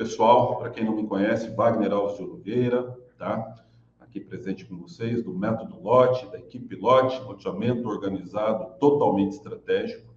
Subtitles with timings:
[0.00, 3.54] Pessoal, para quem não me conhece, Wagner Alves de Oliveira, tá?
[4.00, 10.10] Aqui presente com vocês, do método Lote, da equipe Lote, loteamento organizado, totalmente estratégico.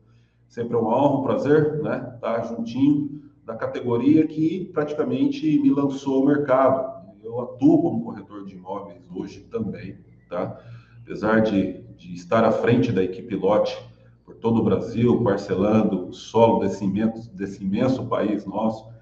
[0.47, 2.13] Sempre é uma honra, um prazer, né?
[2.15, 7.05] Estar tá juntinho da categoria que praticamente me lançou ao mercado.
[7.21, 9.97] Eu atuo como corretor de imóveis hoje também,
[10.29, 10.61] tá?
[11.01, 13.77] Apesar de, de estar à frente da equipe Lote
[14.23, 18.92] por todo o Brasil, parcelando o solo desse imenso, desse imenso país nosso,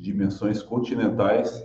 [0.00, 1.62] de dimensões continentais,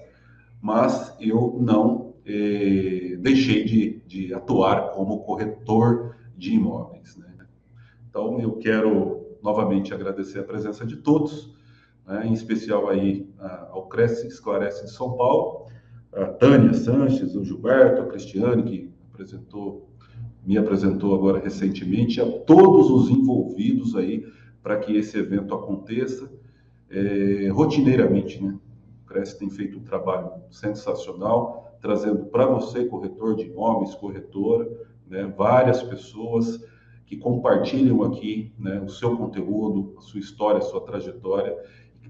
[0.61, 7.15] mas eu não eh, deixei de, de, atuar como corretor de imóveis.
[7.15, 7.47] Né?
[8.09, 11.55] Então, eu quero novamente agradecer a presença de todos,
[12.05, 12.27] né?
[12.27, 13.29] em especial aí
[13.71, 15.67] ao Cresce Esclarece de São Paulo,
[16.13, 19.89] a Tânia Sanches, o Gilberto, a Cristiane, que apresentou,
[20.45, 24.25] me apresentou agora recentemente, a todos os envolvidos aí
[24.63, 26.29] para que esse evento aconteça
[26.95, 28.57] é, rotineiramente, né?
[29.03, 34.67] O Cresce tem feito um trabalho sensacional, trazendo para você, corretor de imóveis, corretora,
[35.07, 36.63] né, várias pessoas
[37.05, 41.55] que compartilham aqui né, o seu conteúdo, a sua história, a sua trajetória,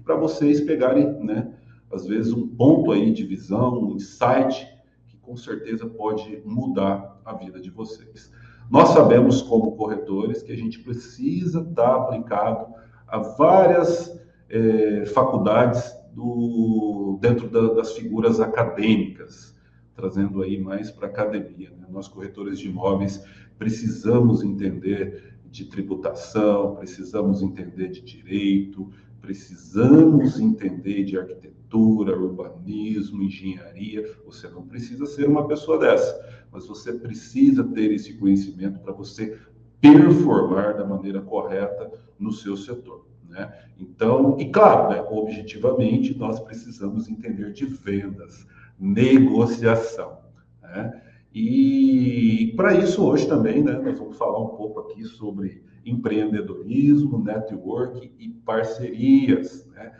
[0.04, 1.52] para vocês pegarem, né,
[1.92, 4.66] às vezes, um ponto aí de visão, um insight,
[5.08, 8.32] que com certeza pode mudar a vida de vocês.
[8.70, 12.74] Nós sabemos, como corretores, que a gente precisa estar aplicado
[13.06, 14.16] a várias
[14.48, 19.54] é, faculdades do, dentro da, das figuras acadêmicas,
[19.94, 21.70] trazendo aí mais para a academia.
[21.70, 21.86] Né?
[21.90, 23.22] Nós, corretores de imóveis,
[23.58, 28.90] precisamos entender de tributação, precisamos entender de direito,
[29.20, 34.10] precisamos entender de arquitetura, urbanismo, engenharia.
[34.24, 39.38] Você não precisa ser uma pessoa dessa, mas você precisa ter esse conhecimento para você
[39.80, 43.06] performar da maneira correta no seu setor.
[43.28, 43.52] Né?
[43.78, 48.46] Então, e claro, né, objetivamente, nós precisamos entender de vendas,
[48.78, 50.18] negociação.
[50.62, 51.02] Né?
[51.34, 58.10] E para isso, hoje também, né, nós vamos falar um pouco aqui sobre empreendedorismo, network
[58.18, 59.66] e parcerias.
[59.66, 59.92] Né?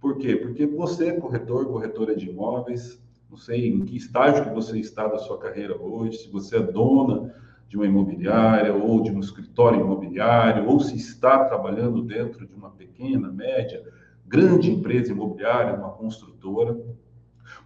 [0.00, 0.36] Por quê?
[0.36, 5.18] Porque você, corretor, corretora de imóveis, não sei em que estágio que você está da
[5.18, 7.34] sua carreira hoje, se você é dona
[7.72, 12.68] de uma imobiliária ou de um escritório imobiliário, ou se está trabalhando dentro de uma
[12.68, 13.82] pequena, média,
[14.26, 16.78] grande empresa imobiliária, uma construtora.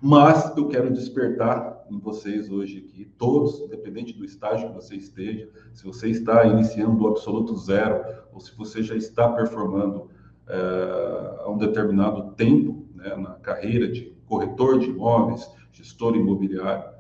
[0.01, 5.51] Mas eu quero despertar em vocês hoje aqui, todos, independente do estágio que você esteja,
[5.75, 8.01] se você está iniciando do absoluto zero,
[8.33, 10.09] ou se você já está performando
[10.47, 16.96] é, há um determinado tempo né, na carreira de corretor de imóveis, gestor imobiliário,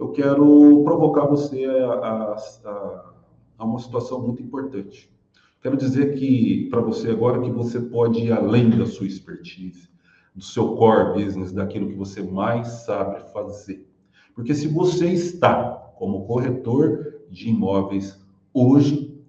[0.00, 2.34] eu quero provocar você a,
[2.64, 3.12] a,
[3.58, 5.12] a uma situação muito importante.
[5.60, 9.90] Quero dizer que para você agora que você pode ir além da sua expertise,
[10.34, 13.86] do seu core business, daquilo que você mais sabe fazer.
[14.34, 18.18] Porque se você está como corretor de imóveis
[18.54, 19.22] hoje,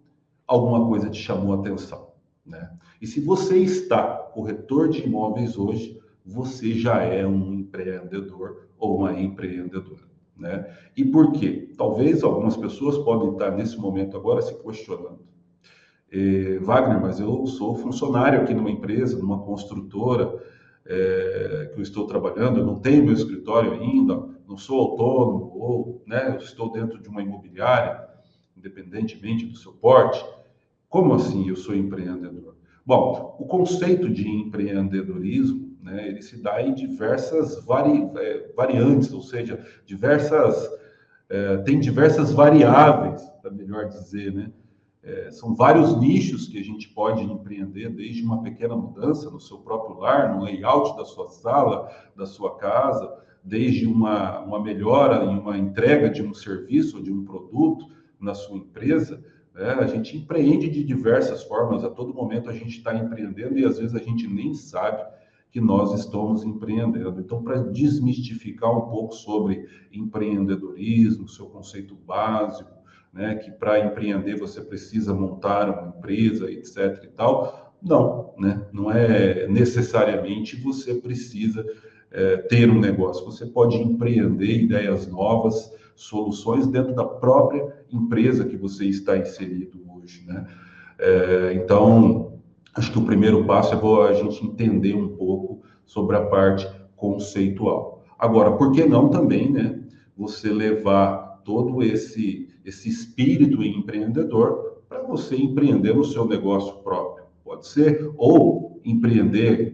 [0.48, 2.12] alguma coisa te chamou a atenção,
[2.46, 2.72] né?
[3.02, 9.20] E se você está corretor de imóveis hoje, você já é um empreendedor ou uma
[9.20, 10.11] empreendedora.
[10.42, 10.68] Né?
[10.98, 11.70] E por quê?
[11.78, 15.20] Talvez algumas pessoas podem estar nesse momento agora se questionando.
[16.12, 20.44] É, Wagner, mas eu sou funcionário aqui numa empresa, numa construtora
[20.86, 26.04] é, que eu estou trabalhando, eu não tenho meu escritório ainda, não sou autônomo, ou
[26.08, 28.04] né, estou dentro de uma imobiliária,
[28.58, 30.26] independentemente do seu porte.
[30.90, 32.56] Como assim eu sou empreendedor?
[32.84, 36.08] Bom, o conceito de empreendedorismo né?
[36.08, 40.70] Ele se dá em diversas vari, é, variantes, ou seja, diversas
[41.32, 44.52] é, tem diversas variáveis, para melhor dizer, né?
[45.02, 49.58] É, são vários nichos que a gente pode empreender, desde uma pequena mudança no seu
[49.58, 53.12] próprio lar, no layout da sua sala, da sua casa,
[53.44, 57.88] desde uma, uma melhora em uma entrega de um serviço ou de um produto
[58.20, 59.24] na sua empresa.
[59.56, 59.72] Né?
[59.72, 63.80] A gente empreende de diversas formas, a todo momento a gente está empreendendo e às
[63.80, 65.04] vezes a gente nem sabe
[65.52, 67.20] que nós estamos empreendendo.
[67.20, 72.72] Então, para desmistificar um pouco sobre empreendedorismo, seu conceito básico,
[73.14, 77.04] né, que para empreender você precisa montar uma empresa, etc.
[77.04, 81.66] e tal, não, né, não é necessariamente você precisa
[82.10, 88.56] é, ter um negócio, você pode empreender ideias novas, soluções dentro da própria empresa que
[88.56, 90.48] você está inserido hoje, né?
[90.98, 92.31] É, então,
[92.74, 98.04] acho que o primeiro passo é a gente entender um pouco sobre a parte conceitual.
[98.18, 99.80] Agora, por que não também, né?
[100.18, 107.68] Você levar todo esse esse espírito empreendedor para você empreender no seu negócio próprio, pode
[107.68, 109.74] ser ou empreender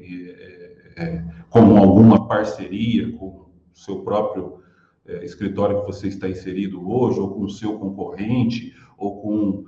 [0.95, 4.59] é, é, com alguma parceria com o seu próprio
[5.05, 9.65] é, escritório que você está inserido hoje, ou com o seu concorrente, ou com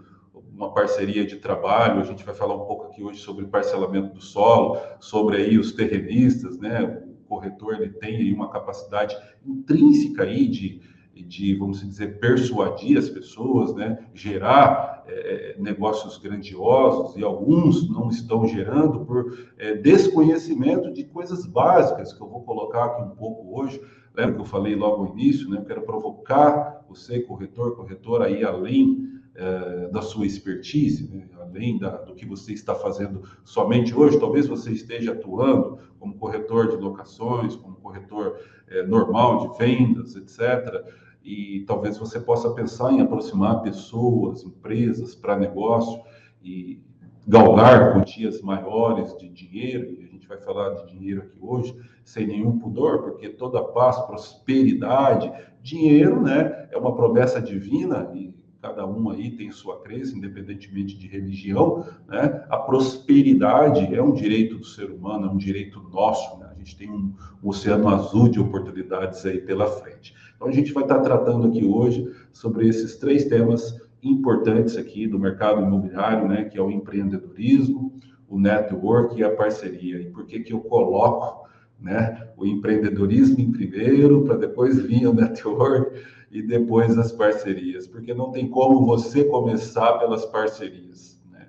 [0.60, 2.02] uma parceria de trabalho.
[2.02, 5.72] A gente vai falar um pouco aqui hoje sobre parcelamento do solo, sobre aí os
[5.72, 7.02] terrenistas, né?
[7.08, 9.16] O corretor ele tem aí uma capacidade
[9.46, 10.82] intrínseca aí de,
[11.16, 14.06] de vamos dizer, persuadir as pessoas, né?
[14.14, 22.12] gerar é, negócios grandiosos e alguns não estão gerando por é, desconhecimento de coisas básicas
[22.12, 23.82] que eu vou colocar aqui um pouco hoje.
[24.14, 25.58] Lembra que eu falei logo no início, né?
[25.58, 31.30] Eu quero provocar você, corretor, corretora, aí além é, da sua expertise, né?
[31.40, 36.68] além da, do que você está fazendo somente hoje, talvez você esteja atuando como corretor
[36.68, 38.38] de locações, como corretor
[38.68, 40.86] é, normal de vendas, etc.
[41.24, 46.02] E talvez você possa pensar em aproximar pessoas, empresas para negócio
[46.44, 46.82] e
[47.26, 52.28] galgar quantias maiores de dinheiro, e a gente vai falar de dinheiro aqui hoje, sem
[52.28, 55.32] nenhum pudor, porque toda paz, prosperidade,
[55.62, 61.08] dinheiro, né, é uma promessa divina e cada um aí tem sua crença, independentemente de
[61.08, 62.46] religião, né?
[62.50, 66.50] A prosperidade é um direito do ser humano, é um direito nosso, né?
[66.52, 70.14] A gente tem um, um oceano azul de oportunidades aí pela frente.
[70.36, 75.20] Então a gente vai estar tratando aqui hoje sobre esses três temas importantes aqui do
[75.20, 77.94] mercado imobiliário, né, que é o empreendedorismo,
[78.28, 80.02] o network e a parceria.
[80.02, 81.48] E por que que eu coloco,
[81.80, 85.98] né, o empreendedorismo em primeiro, para depois vir o network
[86.32, 91.20] e depois as parcerias, porque não tem como você começar pelas parcerias.
[91.32, 91.48] Né?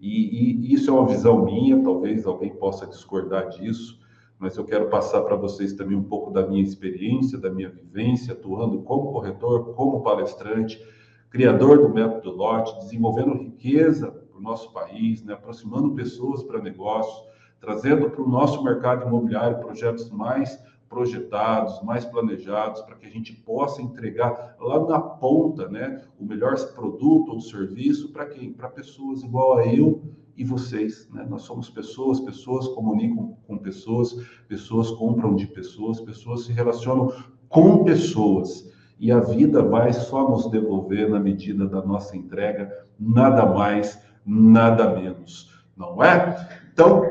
[0.00, 4.00] E, e isso é uma visão minha, talvez alguém possa discordar disso,
[4.38, 8.32] mas eu quero passar para vocês também um pouco da minha experiência, da minha vivência,
[8.32, 10.82] atuando como corretor, como palestrante,
[11.28, 15.34] criador do método Lote, desenvolvendo riqueza para o nosso país, né?
[15.34, 17.28] aproximando pessoas para negócios,
[17.60, 20.58] trazendo para o nosso mercado imobiliário projetos mais
[20.90, 26.56] projetados, mais planejados, para que a gente possa entregar lá na ponta, né, o melhor
[26.74, 28.52] produto ou serviço para quem?
[28.52, 30.02] Para pessoas igual a eu
[30.36, 31.24] e vocês, né?
[31.28, 34.14] Nós somos pessoas, pessoas comunicam com pessoas,
[34.48, 37.12] pessoas compram de pessoas, pessoas se relacionam
[37.48, 38.68] com pessoas.
[38.98, 44.94] E a vida vai só nos devolver na medida da nossa entrega, nada mais, nada
[44.94, 46.48] menos, não é?
[46.72, 47.02] Então,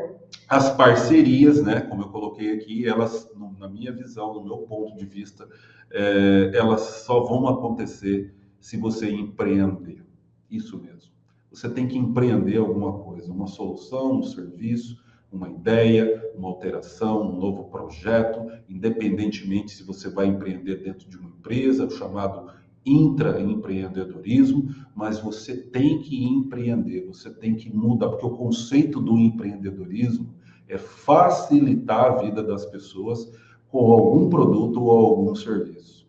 [0.49, 3.29] as parcerias, né, como eu coloquei aqui, elas,
[3.59, 5.47] na minha visão, no meu ponto de vista,
[5.91, 10.03] é, elas só vão acontecer se você empreender.
[10.49, 11.11] Isso mesmo.
[11.51, 17.39] Você tem que empreender alguma coisa, uma solução, um serviço, uma ideia, uma alteração, um
[17.39, 22.51] novo projeto, independentemente se você vai empreender dentro de uma empresa, o chamado
[22.83, 30.38] intraempreendedorismo, mas você tem que empreender, você tem que mudar, porque o conceito do empreendedorismo
[30.69, 33.29] é facilitar a vida das pessoas
[33.67, 36.07] com algum produto ou algum serviço.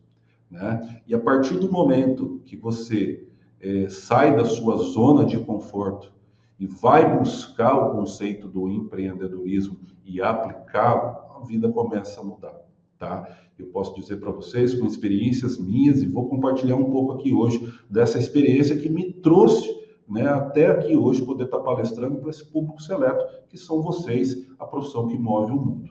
[0.51, 1.01] Né?
[1.07, 3.27] E a partir do momento que você
[3.61, 6.13] é, sai da sua zona de conforto
[6.59, 12.61] e vai buscar o conceito do empreendedorismo e aplicá-lo, a vida começa a mudar.
[12.99, 13.27] Tá?
[13.59, 17.73] Eu posso dizer para vocês com experiências minhas e vou compartilhar um pouco aqui hoje
[17.89, 19.80] dessa experiência que me trouxe
[20.11, 24.67] né, até aqui hoje poder estar palestrando para esse público seleto, que são vocês, a
[24.67, 25.91] profissão que move o mundo.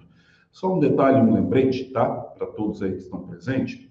[0.52, 2.10] Só um detalhe, um lembrete, tá?
[2.10, 3.88] Para todos aí que estão presentes.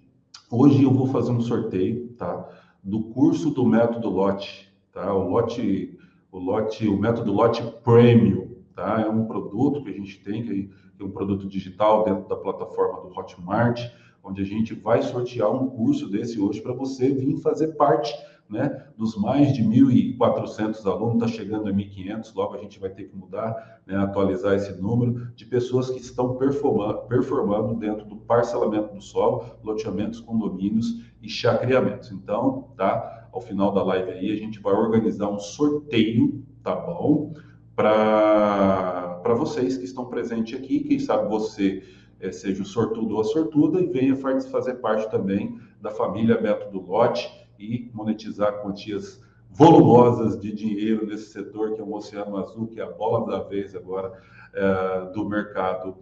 [0.51, 2.47] Hoje eu vou fazer um sorteio, tá?
[2.85, 5.15] Do curso do método Lote, tá?
[5.15, 5.99] O Lote,
[6.31, 9.01] o Lote, o método Lote Premium, tá?
[9.01, 10.71] É um produto que a gente tem, que
[11.01, 13.81] é um produto digital dentro da plataforma do Hotmart,
[14.23, 18.13] onde a gente vai sortear um curso desse hoje para você vir fazer parte
[18.49, 18.87] né?
[18.97, 23.17] Dos mais de 1.400 alunos, está chegando a 1.500, logo a gente vai ter que
[23.17, 23.97] mudar, né?
[23.97, 30.21] atualizar esse número de pessoas que estão performando, performando dentro do parcelamento do solo, loteamentos,
[30.21, 32.11] condomínios e chacreamentos.
[32.11, 33.29] Então, tá?
[33.31, 37.35] Ao final da live aí, a gente vai organizar um sorteio, tá bom?
[37.77, 41.83] Para vocês que estão presentes aqui, quem sabe você
[42.19, 46.81] é, seja o sortudo ou a sortuda e venha fazer parte também da família Método
[46.81, 52.81] Lote e monetizar quantias volumosas de dinheiro nesse setor que é o Oceano Azul, que
[52.81, 54.13] é a bola da vez agora
[54.55, 55.97] é, do mercado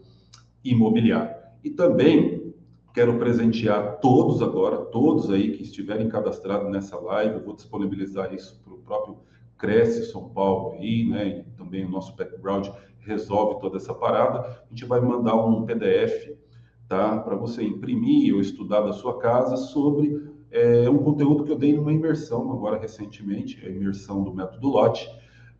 [0.65, 1.35] imobiliário.
[1.63, 2.55] E também
[2.93, 8.61] quero presentear todos agora, todos aí que estiverem cadastrados nessa live, eu vou disponibilizar isso
[8.65, 9.19] para o próprio
[9.59, 11.41] Cresce São Paulo aí, né?
[11.41, 14.41] E também o nosso background resolve toda essa parada.
[14.41, 16.37] A gente vai mandar um PDF,
[16.89, 17.19] tá?
[17.19, 21.75] Para você imprimir ou estudar da sua casa sobre é, um conteúdo que eu dei
[21.77, 25.09] numa imersão agora recentemente, a imersão do método LOT,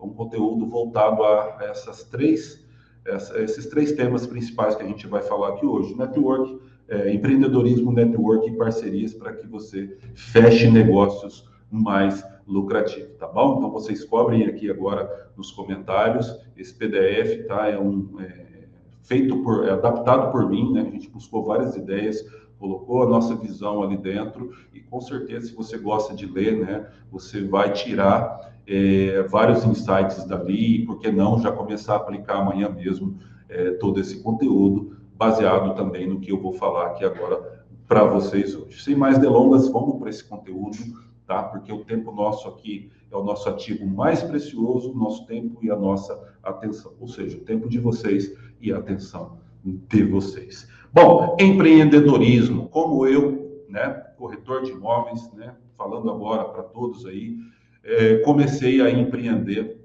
[0.01, 2.65] um conteúdo voltado a essas três,
[3.05, 7.93] essa, esses três temas principais que a gente vai falar aqui hoje: network, é, empreendedorismo,
[7.93, 13.59] network e parcerias para que você feche negócios mais lucrativo, tá bom?
[13.59, 17.69] Então vocês cobrem aqui agora nos comentários esse PDF, tá?
[17.69, 18.47] É um é,
[19.03, 20.83] feito por, é adaptado por mim, né?
[20.83, 22.25] A gente buscou várias ideias,
[22.59, 26.87] colocou a nossa visão ali dentro e com certeza se você gosta de ler, né?
[27.11, 32.39] Você vai tirar é, vários insights dali e por que não já começar a aplicar
[32.39, 37.65] amanhã mesmo é, todo esse conteúdo baseado também no que eu vou falar aqui agora
[37.87, 38.83] para vocês hoje.
[38.83, 40.77] Sem mais delongas, vamos para esse conteúdo
[41.27, 41.43] tá?
[41.43, 45.71] Porque o tempo nosso aqui é o nosso ativo mais precioso, o nosso tempo e
[45.71, 50.69] a nossa atenção, ou seja, o tempo de vocês e a atenção de vocês.
[50.93, 57.37] Bom, empreendedorismo, como eu, né, corretor de imóveis, né, falando agora para todos aí,
[57.85, 59.81] é, comecei a empreender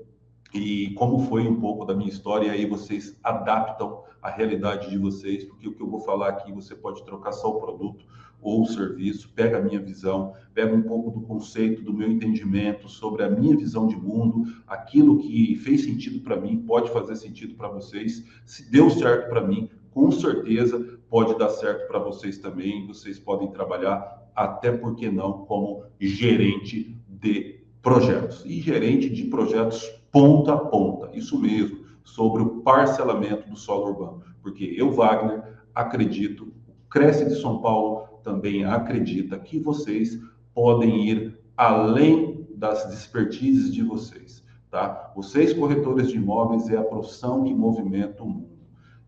[0.53, 5.43] e como foi um pouco da minha história, aí vocês adaptam a realidade de vocês,
[5.43, 8.05] porque o que eu vou falar aqui você pode trocar só o produto
[8.41, 12.89] ou o serviço, pega a minha visão, pega um pouco do conceito, do meu entendimento
[12.89, 17.55] sobre a minha visão de mundo, aquilo que fez sentido para mim pode fazer sentido
[17.55, 18.24] para vocês.
[18.46, 22.88] Se deu certo para mim, com certeza pode dar certo para vocês também.
[22.88, 30.53] Vocês podem trabalhar, até porque não, como gerente de projetos e gerente de projetos ponta
[30.53, 31.10] a ponta.
[31.15, 35.43] Isso mesmo, sobre o parcelamento do solo urbano, porque eu, Wagner,
[35.74, 40.19] acredito, o Cresce de São Paulo também acredita que vocês
[40.53, 45.12] podem ir além das expertises de vocês, tá?
[45.15, 48.50] Vocês, corretores de imóveis, é a profissão que movimenta o mundo.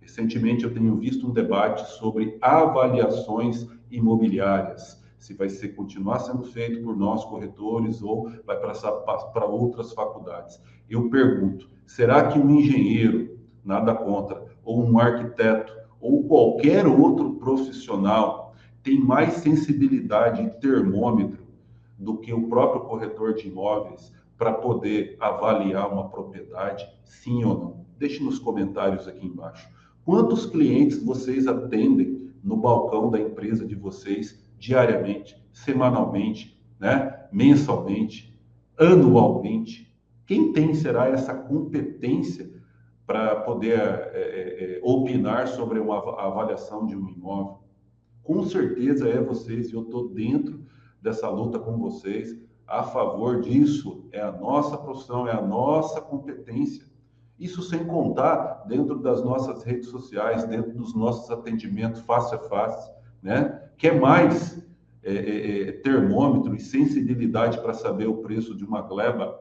[0.04, 6.84] Recentemente eu tenho visto um debate sobre avaliações imobiliárias, se vai ser continuar sendo feito
[6.84, 10.62] por nós corretores ou vai passar para outras faculdades.
[10.90, 18.54] Eu pergunto, será que um engenheiro, nada contra, ou um arquiteto, ou qualquer outro profissional
[18.84, 21.48] tem mais sensibilidade e termômetro
[21.98, 27.86] do que o próprio corretor de imóveis para poder avaliar uma propriedade, sim ou não?
[27.98, 29.72] Deixe nos comentários aqui embaixo.
[30.06, 37.28] Quantos clientes vocês atendem no balcão da empresa de vocês diariamente, semanalmente, né?
[37.32, 38.38] mensalmente,
[38.78, 39.94] anualmente?
[40.26, 42.52] Quem tem será essa competência
[43.06, 47.64] para poder é, é, opinar sobre uma avaliação de um imóvel?
[48.24, 50.66] com certeza é vocês, e eu estou dentro
[51.02, 54.08] dessa luta com vocês, a favor disso.
[54.12, 56.86] É a nossa profissão, é a nossa competência.
[57.40, 62.92] Isso sem contar dentro das nossas redes sociais, dentro dos nossos atendimentos face a face,
[63.22, 63.62] né?
[63.78, 64.64] Que é mais
[65.04, 69.40] é, é, é termômetro e sensibilidade para saber o preço de uma gleba,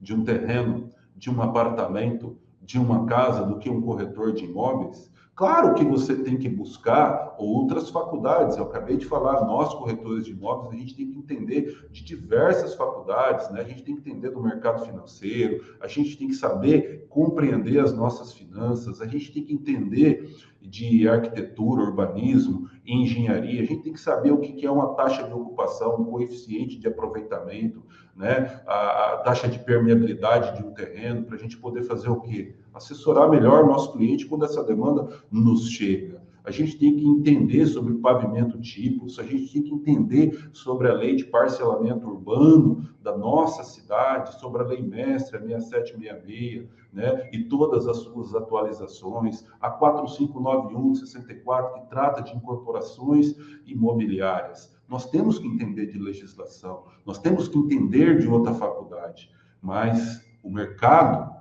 [0.00, 5.09] de um terreno, de um apartamento, de uma casa, do que um corretor de imóveis.
[5.40, 8.58] Claro que você tem que buscar outras faculdades.
[8.58, 12.74] Eu acabei de falar, nós corretores de imóveis, a gente tem que entender de diversas
[12.74, 13.62] faculdades, né?
[13.62, 17.90] A gente tem que entender do mercado financeiro, a gente tem que saber compreender as
[17.90, 20.30] nossas finanças, a gente tem que entender
[20.60, 25.32] de arquitetura, urbanismo, engenharia, a gente tem que saber o que é uma taxa de
[25.32, 27.82] ocupação, um coeficiente de aproveitamento,
[28.14, 28.60] né?
[28.66, 32.56] a, a taxa de permeabilidade de um terreno, para a gente poder fazer o quê?
[32.72, 36.20] Assessorar melhor o nosso cliente quando essa demanda nos chega.
[36.42, 40.94] A gente tem que entender sobre pavimento tipos, a gente tem que entender sobre a
[40.94, 47.28] lei de parcelamento urbano da nossa cidade, sobre a lei mestre, a 6766, né?
[47.32, 53.36] e todas as suas atualizações, a 4591 de 64, que trata de incorporações
[53.66, 54.74] imobiliárias.
[54.88, 59.30] Nós temos que entender de legislação, nós temos que entender de outra faculdade,
[59.62, 61.39] mas o mercado,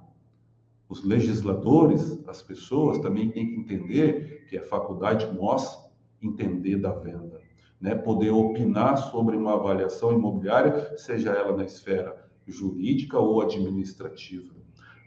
[0.89, 5.88] os legisladores, as pessoas também têm que entender que é faculdade nossa
[6.22, 7.39] entender da venda,
[7.79, 7.96] né?
[7.96, 14.60] Poder opinar sobre uma avaliação imobiliária, seja ela na esfera jurídica ou administrativa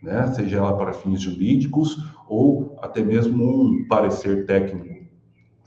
[0.03, 0.27] né?
[0.33, 1.97] seja ela para fins jurídicos
[2.29, 5.07] ou até mesmo um parecer técnico,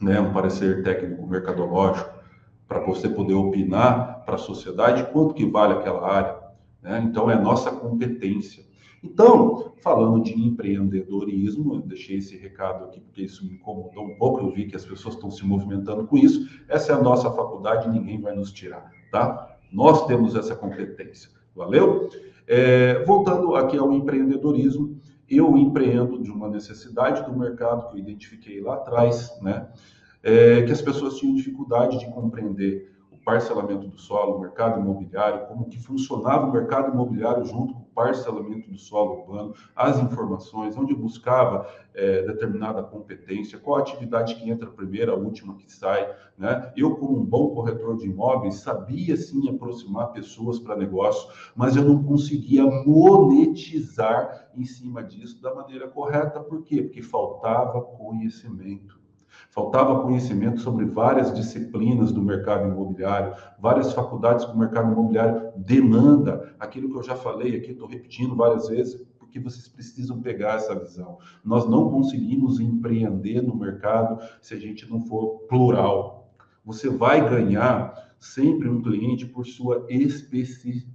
[0.02, 0.20] né?
[0.20, 2.14] um parecer técnico mercadológico,
[2.68, 6.36] para você poder opinar para a sociedade quanto que vale aquela área.
[6.82, 7.02] Né?
[7.06, 8.66] Então, é nossa competência.
[9.06, 14.52] Então, falando de empreendedorismo, deixei esse recado aqui porque isso me incomodou um pouco, eu
[14.52, 16.50] vi que as pessoas estão se movimentando com isso.
[16.68, 19.58] Essa é a nossa faculdade, ninguém vai nos tirar, tá?
[19.72, 22.10] Nós temos essa competência, valeu?
[22.48, 28.60] É, voltando aqui ao empreendedorismo, eu empreendo de uma necessidade do mercado que eu identifiquei
[28.62, 29.68] lá atrás, né?
[30.24, 32.95] É, que as pessoas tinham dificuldade de compreender
[33.26, 38.70] parcelamento do solo, mercado imobiliário, como que funcionava o mercado imobiliário junto com o parcelamento
[38.70, 45.12] do solo urbano, as informações, onde buscava é, determinada competência, qual atividade que entra primeiro,
[45.12, 46.08] a última que sai.
[46.38, 46.72] Né?
[46.78, 51.84] Eu, como um bom corretor de imóveis, sabia sim aproximar pessoas para negócio, mas eu
[51.84, 56.40] não conseguia monetizar em cima disso da maneira correta.
[56.40, 56.84] Por quê?
[56.84, 59.05] Porque faltava conhecimento.
[59.56, 66.54] Faltava conhecimento sobre várias disciplinas do mercado imobiliário, várias faculdades que o mercado imobiliário demanda.
[66.60, 70.78] Aquilo que eu já falei aqui, estou repetindo várias vezes, porque vocês precisam pegar essa
[70.78, 71.20] visão.
[71.42, 76.34] Nós não conseguimos empreender no mercado se a gente não for plural.
[76.66, 80.94] Você vai ganhar sempre um cliente por sua especificidade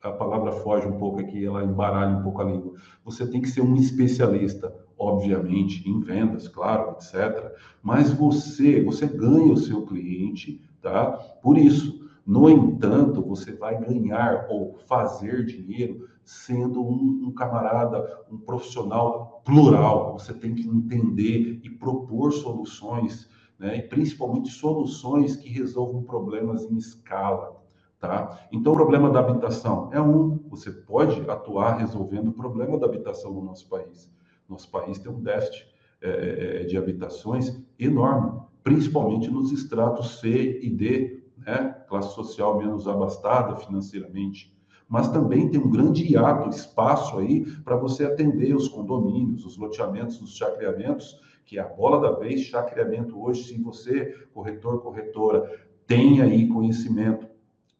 [0.00, 2.74] a palavra foge um pouco aqui, ela embaralha um pouco a língua.
[3.04, 7.54] Você tem que ser um especialista, obviamente, em vendas, claro, etc.
[7.82, 11.12] Mas você, você ganha o seu cliente, tá?
[11.42, 18.36] Por isso, no entanto, você vai ganhar ou fazer dinheiro sendo um, um, camarada, um
[18.36, 20.18] profissional plural.
[20.18, 23.78] Você tem que entender e propor soluções, né?
[23.78, 27.56] e principalmente soluções que resolvam problemas em escala.
[27.98, 28.38] Tá?
[28.52, 30.38] Então, o problema da habitação é um.
[30.50, 34.08] Você pode atuar resolvendo o problema da habitação no nosso país.
[34.48, 35.66] Nosso país tem um déficit
[36.00, 41.76] é, é, é de habitações enorme, principalmente nos estratos C e D, né?
[41.88, 44.56] classe social menos abastada financeiramente.
[44.88, 50.20] Mas também tem um grande hiato, espaço aí para você atender os condomínios, os loteamentos,
[50.20, 55.50] os chacreamentos, que é a bola da vez, chacreamento hoje, se você, corretor, corretora,
[55.86, 57.26] tem aí conhecimento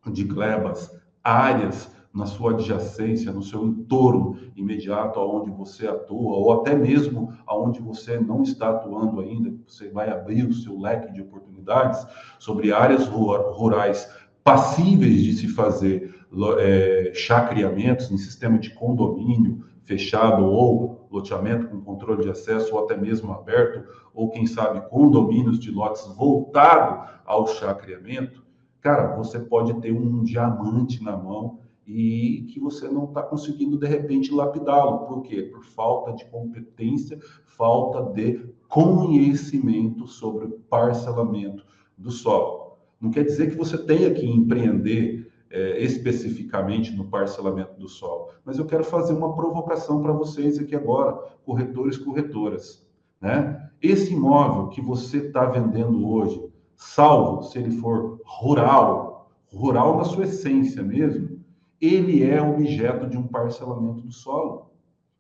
[0.07, 6.75] de glebas, áreas na sua adjacência, no seu entorno imediato aonde você atua, ou até
[6.75, 12.05] mesmo aonde você não está atuando ainda, você vai abrir o seu leque de oportunidades
[12.41, 14.11] sobre áreas rurais
[14.43, 16.13] passíveis de se fazer
[16.59, 22.97] é, chacreamentos em sistema de condomínio fechado ou loteamento com controle de acesso ou até
[22.97, 28.45] mesmo aberto, ou quem sabe condomínios de lotes voltado ao chacreamento,
[28.81, 33.87] cara, você pode ter um diamante na mão e que você não está conseguindo de
[33.87, 35.07] repente lapidá-lo.
[35.07, 35.43] Por quê?
[35.43, 41.65] Por falta de competência, falta de conhecimento sobre parcelamento
[41.97, 42.77] do solo.
[43.01, 48.59] Não quer dizer que você tenha que empreender é, especificamente no parcelamento do solo, mas
[48.59, 52.87] eu quero fazer uma provocação para vocês aqui agora, corretores, corretoras.
[53.19, 53.71] Né?
[53.81, 60.25] Esse imóvel que você está vendendo hoje, salvo se ele for rural, rural na sua
[60.25, 61.38] essência mesmo,
[61.81, 64.71] ele é objeto de um parcelamento do solo.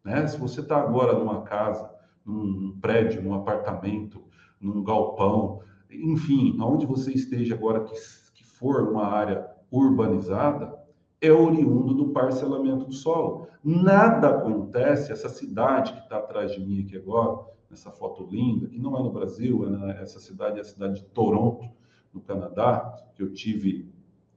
[0.04, 0.26] Né?
[0.26, 1.90] Se você está agora numa casa,
[2.24, 4.22] num prédio, num apartamento,
[4.60, 7.94] num galpão, enfim, aonde você esteja agora que,
[8.34, 10.76] que for uma área urbanizada,
[11.20, 13.48] é oriundo do parcelamento do solo.
[13.62, 18.78] Nada acontece, essa cidade que está atrás de mim aqui agora, nessa foto linda, que
[18.78, 21.68] não é no Brasil, é na, essa cidade é a cidade de Toronto,
[22.12, 23.92] no Canadá, que eu tive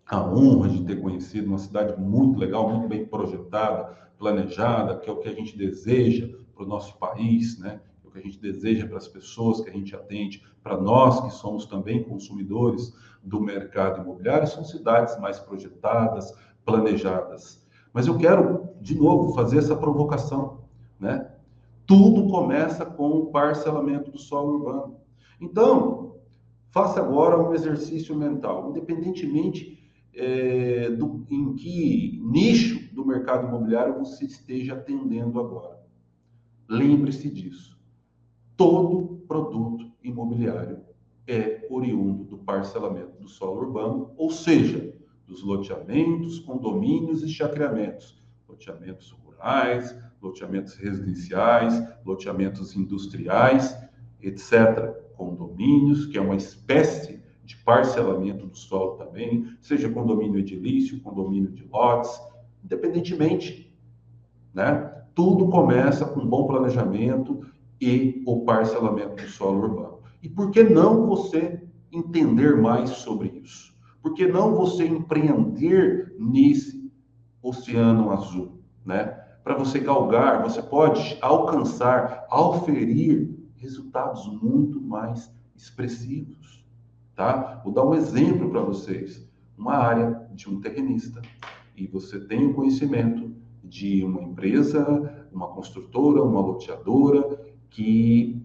[0.07, 5.13] a honra de ter conhecido, uma cidade muito legal, muito bem projetada, planejada, que é
[5.13, 7.81] o que a gente deseja para o nosso país, né?
[8.03, 11.21] É o que a gente deseja para as pessoas que a gente atende, para nós
[11.21, 16.33] que somos também consumidores do mercado imobiliário, são cidades mais projetadas,
[16.65, 17.65] planejadas.
[17.93, 20.61] Mas eu quero, de novo, fazer essa provocação,
[20.99, 21.31] né?
[21.85, 24.97] Tudo começa com o parcelamento do solo urbano.
[25.39, 26.15] Então,
[26.69, 29.80] faça agora um exercício mental, independentemente
[30.13, 35.79] é, do, em que nicho do mercado imobiliário você esteja atendendo agora.
[36.67, 37.79] Lembre-se disso.
[38.55, 40.81] Todo produto imobiliário
[41.27, 44.93] é oriundo do parcelamento do solo urbano, ou seja,
[45.25, 53.77] dos loteamentos, condomínios e chacreamentos, loteamentos rurais, loteamentos residenciais, loteamentos industriais,
[54.21, 54.93] etc.
[55.15, 57.20] Condomínios, que é uma espécie
[57.51, 62.11] de parcelamento do solo também, seja condomínio edilício, condomínio de lotes,
[62.63, 63.75] independentemente,
[64.53, 64.87] né?
[65.13, 67.45] Tudo começa com um bom planejamento
[67.79, 69.99] e o parcelamento do solo urbano.
[70.23, 71.61] E por que não você
[71.91, 73.75] entender mais sobre isso?
[74.01, 76.89] Por que não você empreender nesse
[77.43, 79.21] oceano azul, né?
[79.43, 86.60] para você galgar, você pode alcançar, auferir resultados muito mais expressivos,
[87.21, 87.61] tá?
[87.63, 89.29] Vou dar um exemplo para vocês.
[89.55, 91.21] Uma área de um terrenista
[91.77, 93.31] e você tem o conhecimento
[93.63, 98.41] de uma empresa, uma construtora, uma loteadora que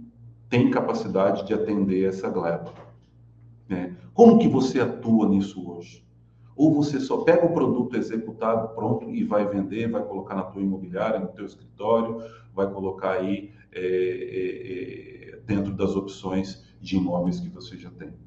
[0.50, 2.70] tem capacidade de atender essa gleba.
[3.66, 3.96] Né?
[4.12, 6.06] Como que você atua nisso hoje?
[6.54, 10.60] Ou você só pega o produto executado pronto e vai vender, vai colocar na tua
[10.60, 12.22] imobiliária, no teu escritório,
[12.54, 18.25] vai colocar aí é, é, dentro das opções de imóveis que você já tem.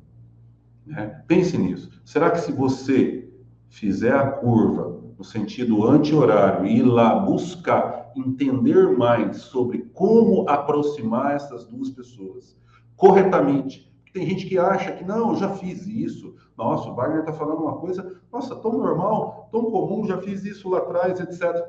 [0.89, 1.23] Né?
[1.27, 1.89] Pense nisso.
[2.03, 3.31] Será que se você
[3.69, 11.35] fizer a curva no sentido anti-horário e ir lá buscar entender mais sobre como aproximar
[11.35, 12.57] essas duas pessoas
[12.95, 16.35] corretamente, tem gente que acha que não, eu já fiz isso.
[16.57, 20.67] Nossa, o Wagner está falando uma coisa, nossa, tão normal, tão comum, já fiz isso
[20.69, 21.67] lá atrás, etc.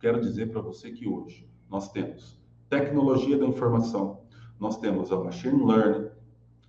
[0.00, 4.20] Quero dizer para você que hoje nós temos tecnologia da informação,
[4.58, 6.08] nós temos a machine learning,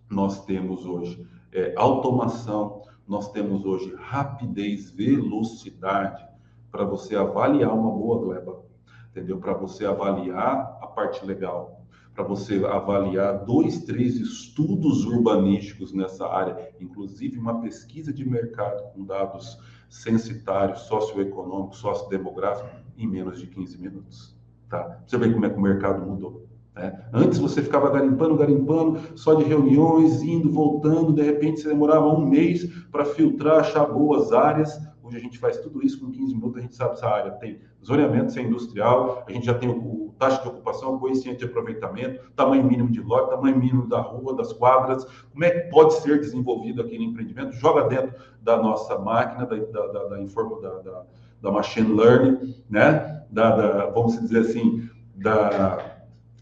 [0.10, 6.28] nós temos hoje é, automação, nós temos hoje rapidez, velocidade
[6.70, 8.62] para você avaliar uma boa gleba,
[9.10, 9.40] entendeu?
[9.40, 11.82] Para você avaliar a parte legal,
[12.14, 19.06] para você avaliar dois, três estudos urbanísticos nessa área, inclusive uma pesquisa de mercado com
[19.06, 19.58] dados
[19.90, 24.36] censitários, socioeconômicos, sociodemográficos, em menos de 15 minutos.
[24.70, 25.02] Tá?
[25.08, 26.46] Você vê como é que o mercado mudou.
[26.76, 26.94] Né?
[27.14, 32.26] Antes você ficava garimpando, garimpando, só de reuniões, indo, voltando, de repente você demorava um
[32.26, 34.78] mês para filtrar, achar boas áreas.
[35.02, 37.32] Hoje a gente faz tudo isso com 15 minutos, a gente sabe se a área
[37.34, 41.46] tem zoneamento, se é industrial, a gente já tem o taxa de ocupação, coeficiente de
[41.46, 45.94] aproveitamento, tamanho mínimo de lote, tamanho mínimo da rua, das quadras, como é que pode
[45.96, 51.04] ser desenvolvido aquele empreendimento, joga dentro da nossa máquina, da, da, da, da, da, da,
[51.42, 53.24] da machine learning, né?
[53.30, 55.95] da, da, vamos dizer assim, da,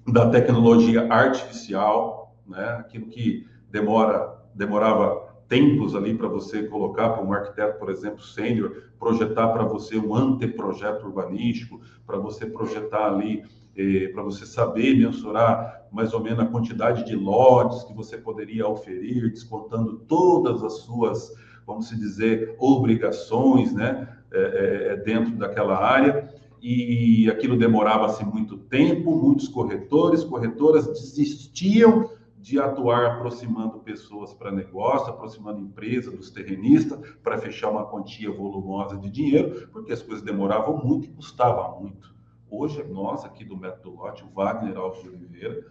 [0.07, 2.77] da tecnologia artificial, né?
[2.79, 8.83] aquilo que demora, demorava tempos ali para você colocar para um arquiteto, por exemplo, sênior,
[8.99, 13.43] projetar para você um anteprojeto urbanístico, para você projetar ali
[13.75, 18.67] eh, para você saber mensurar mais ou menos a quantidade de lotes que você poderia
[18.67, 21.31] oferir, descontando todas as suas,
[21.65, 26.27] vamos dizer, obrigações, né, é, é, dentro daquela área.
[26.65, 35.11] E aquilo demorava-se muito tempo, muitos corretores, corretoras desistiam de atuar aproximando pessoas para negócio,
[35.11, 40.77] aproximando empresa dos terrenistas para fechar uma quantia volumosa de dinheiro, porque as coisas demoravam
[40.77, 42.15] muito e custavam muito.
[42.49, 45.65] Hoje, nós aqui do Método Lote, o Wagner Alves de Oliveira,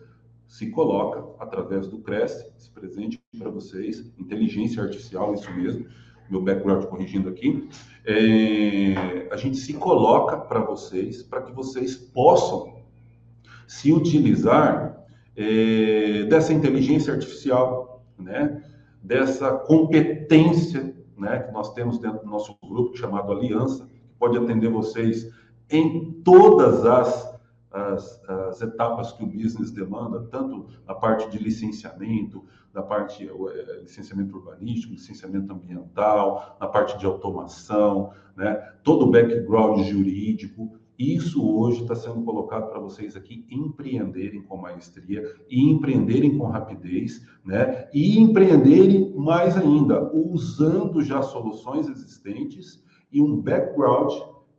[0.47, 5.87] se coloca através do Cresce, esse presente para vocês, inteligência artificial, isso mesmo,
[6.29, 7.67] meu background corrigindo aqui,
[8.05, 12.83] é, a gente se coloca para vocês, para que vocês possam
[13.67, 15.05] se utilizar
[15.37, 18.63] é, dessa inteligência artificial, né,
[19.03, 24.69] dessa competência né, que nós temos dentro do nosso grupo chamado Aliança, que pode atender
[24.69, 25.31] vocês
[25.71, 27.32] em todas as,
[27.73, 33.81] as, as, etapas que o business demanda, tanto na parte de licenciamento, na parte é,
[33.81, 38.55] licenciamento urbanístico, licenciamento ambiental, na parte de automação, né?
[38.83, 40.79] todo o background jurídico.
[40.99, 47.27] Isso hoje está sendo colocado para vocês aqui empreenderem com maestria e empreenderem com rapidez,
[47.45, 47.89] né?
[47.93, 54.13] E empreenderem mais ainda, usando já soluções existentes e um background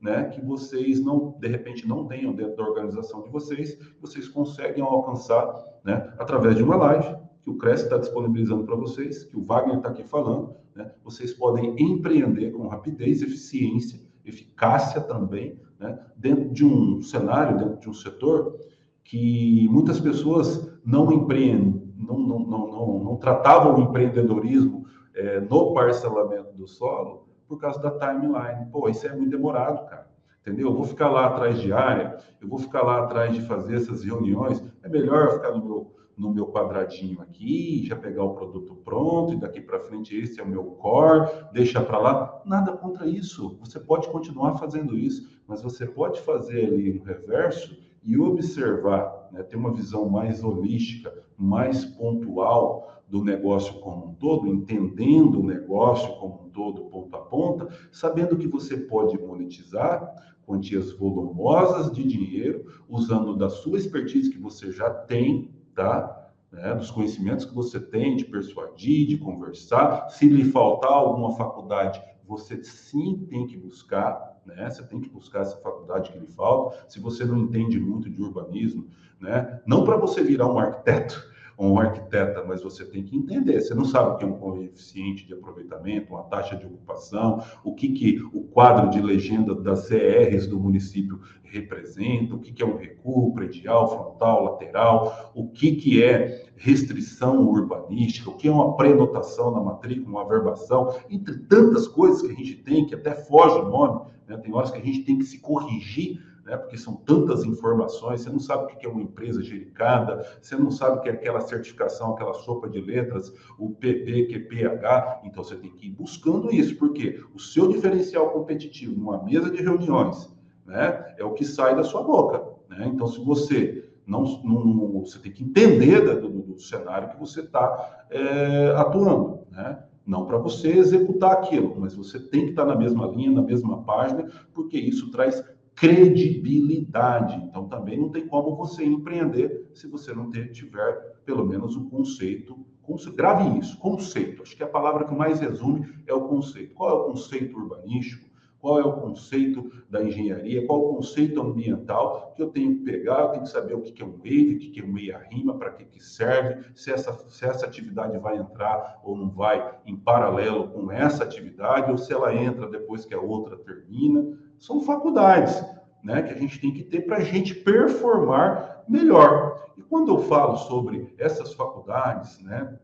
[0.04, 4.84] né, que vocês não, de repente, não tenham dentro da organização de vocês, vocês conseguem
[4.84, 5.50] alcançar,
[5.84, 9.78] né, através de uma live que o Cresce está disponibilizando para vocês, que o Wagner
[9.78, 16.66] está aqui falando, né, vocês podem empreender com rapidez, eficiência, eficácia também, né, dentro de
[16.66, 18.58] um cenário, dentro de um setor
[19.06, 24.86] que muitas pessoas não empreendem, não, não, não, não, não tratavam o empreendedorismo
[25.16, 28.66] é, no parcelamento do solo, por causa da timeline.
[28.72, 30.08] Pô, isso é muito demorado, cara.
[30.42, 30.68] Entendeu?
[30.68, 34.04] Eu vou ficar lá atrás de área, eu vou ficar lá atrás de fazer essas
[34.04, 34.62] reuniões.
[34.84, 39.38] É melhor ficar no meu, no meu quadradinho aqui, já pegar o produto pronto, e
[39.38, 42.42] daqui para frente esse é o meu core, deixa para lá.
[42.46, 43.58] Nada contra isso.
[43.62, 49.44] Você pode continuar fazendo isso, mas você pode fazer ali no reverso e observar, né,
[49.44, 56.14] ter uma visão mais holística, mais pontual do negócio como um todo, entendendo o negócio
[56.16, 60.14] como um todo, ponto a ponta, sabendo que você pode monetizar
[60.46, 66.20] quantias volumosas de dinheiro, usando da sua expertise que você já tem, tá?
[66.52, 70.10] Né, dos conhecimentos que você tem de persuadir, de conversar.
[70.10, 74.70] Se lhe faltar alguma faculdade, você sim tem que buscar, né?
[74.70, 76.78] Você tem que buscar essa faculdade que lhe falta.
[76.88, 78.88] Se você não entende muito de urbanismo,
[79.20, 79.62] né?
[79.66, 81.33] Não para você virar um arquiteto,
[81.72, 83.62] um arquiteta, mas você tem que entender.
[83.62, 87.74] Você não sabe o que é um coeficiente de aproveitamento, uma taxa de ocupação, o
[87.74, 92.66] que, que o quadro de legenda das CRs do município representa, o que, que é
[92.66, 98.76] um recuo predial, frontal, lateral, o que, que é restrição urbanística, o que é uma
[98.76, 103.60] prenotação na matrícula, uma averbação, entre tantas coisas que a gente tem, que até foge
[103.60, 104.38] o nome, né?
[104.38, 106.58] tem horas que a gente tem que se corrigir né?
[106.58, 110.72] porque são tantas informações, você não sabe o que é uma empresa gericada, você não
[110.72, 115.56] sabe o que é aquela certificação, aquela sopa de letras, o PP, QPH, então você
[115.56, 120.34] tem que ir buscando isso, porque o seu diferencial competitivo numa mesa de reuniões
[120.66, 122.44] né, é o que sai da sua boca.
[122.70, 122.88] Né?
[122.88, 128.06] Então, se você não, não, você tem que entender do, do cenário que você está
[128.10, 129.82] é, atuando, né?
[130.06, 133.84] Não para você executar aquilo, mas você tem que estar na mesma linha, na mesma
[133.84, 135.42] página, porque isso traz
[135.76, 137.36] credibilidade.
[137.44, 142.58] Então, também não tem como você empreender se você não tiver pelo menos um conceito.
[142.82, 143.16] conceito.
[143.16, 144.44] Grave isso, conceito.
[144.44, 146.76] Acho que a palavra que mais resume é o conceito.
[146.76, 148.34] Qual é o conceito urbanístico?
[148.64, 150.66] Qual é o conceito da engenharia?
[150.66, 153.20] Qual é o conceito ambiental que eu tenho que pegar?
[153.20, 155.72] Eu tenho que saber o que é um wave, o que é um meia-rima, para
[155.72, 160.70] que, que serve, se essa, se essa atividade vai entrar ou não vai em paralelo
[160.70, 165.62] com essa atividade, ou se ela entra depois que a outra termina são faculdades
[166.02, 169.62] né, que a gente tem que ter para a gente performar melhor.
[169.78, 172.80] E quando eu falo sobre essas faculdades, né,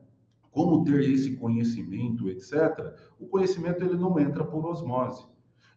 [0.51, 5.25] como ter esse conhecimento, etc., o conhecimento ele não entra por osmose.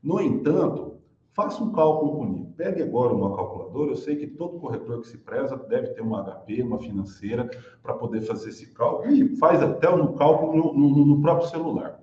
[0.03, 0.97] No entanto,
[1.31, 2.53] faça um cálculo comigo.
[2.57, 3.93] Pegue agora uma calculadora.
[3.93, 7.49] Eu sei que todo corretor que se preza deve ter uma HP, uma financeira,
[7.81, 9.13] para poder fazer esse cálculo.
[9.13, 12.01] E faz até um cálculo no, no, no próprio celular.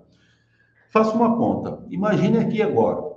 [0.88, 1.84] Faça uma conta.
[1.90, 3.09] Imagine aqui agora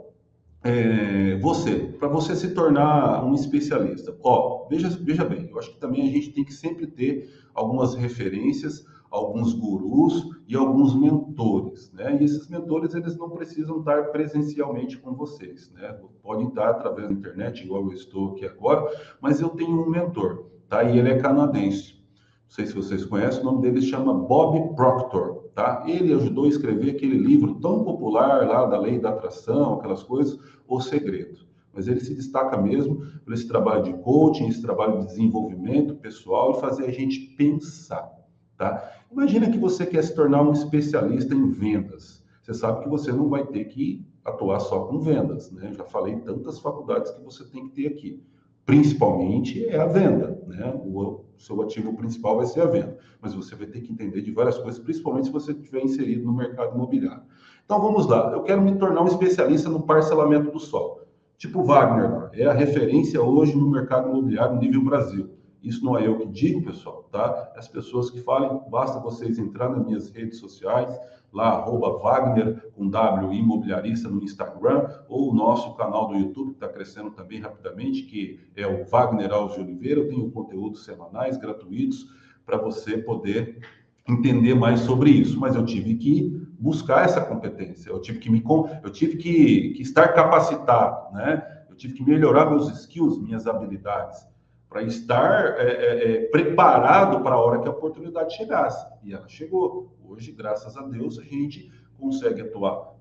[0.63, 4.15] é, você, para você se tornar um especialista.
[4.23, 7.95] Ó, veja, veja bem, eu acho que também a gente tem que sempre ter algumas
[7.95, 12.17] referências, alguns gurus e alguns mentores, né?
[12.19, 15.99] E esses mentores, eles não precisam estar presencialmente com vocês, né?
[16.21, 18.89] Podem estar através da internet, igual eu estou aqui agora,
[19.21, 20.84] mas eu tenho um mentor, tá?
[20.84, 22.02] E ele é canadense.
[22.45, 25.84] Não sei se vocês conhecem, o nome dele chama Bob Proctor tá?
[25.88, 30.39] Ele ajudou a escrever aquele livro tão popular lá da lei da atração, aquelas coisas,
[30.68, 31.39] O Segredo.
[31.74, 36.52] Mas ele se destaca mesmo por esse trabalho de coaching, esse trabalho de desenvolvimento pessoal
[36.52, 38.12] e fazer a gente pensar,
[38.58, 38.92] tá?
[39.12, 42.24] Imagina que você quer se tornar um especialista em vendas.
[42.42, 45.72] Você sabe que você não vai ter que atuar só com vendas, né?
[45.74, 48.22] Já falei tantas faculdades que você tem que ter aqui
[48.65, 50.73] principalmente é a venda, né?
[50.86, 54.32] O seu ativo principal vai ser a venda, mas você vai ter que entender de
[54.32, 57.23] várias coisas, principalmente se você estiver inserido no mercado imobiliário.
[57.65, 61.02] Então vamos lá, eu quero me tornar um especialista no parcelamento do solo.
[61.38, 65.30] Tipo Wagner, é a referência hoje no mercado imobiliário nível Brasil.
[65.62, 67.54] Isso não é eu que digo, pessoal, tá?
[67.56, 70.93] As pessoas que falem, basta vocês entrar nas minhas redes sociais,
[71.34, 76.63] lá, arroba Wagner, com W, imobiliarista no Instagram, ou o nosso canal do YouTube, que
[76.63, 80.02] está crescendo também rapidamente, que é o Wagner Alves de Oliveira.
[80.02, 82.06] Eu tenho conteúdos semanais, gratuitos,
[82.46, 83.60] para você poder
[84.08, 85.39] entender mais sobre isso.
[85.39, 88.43] Mas eu tive que buscar essa competência, eu tive que me
[88.84, 91.46] eu tive que, que estar capacitado, né?
[91.69, 94.33] Eu tive que melhorar meus skills, minhas habilidades
[94.74, 98.84] para estar é, é, é, preparado para a hora que a oportunidade chegasse.
[99.04, 99.96] E ela chegou.
[100.04, 102.92] Hoje, graças a Deus, a gente consegue atuar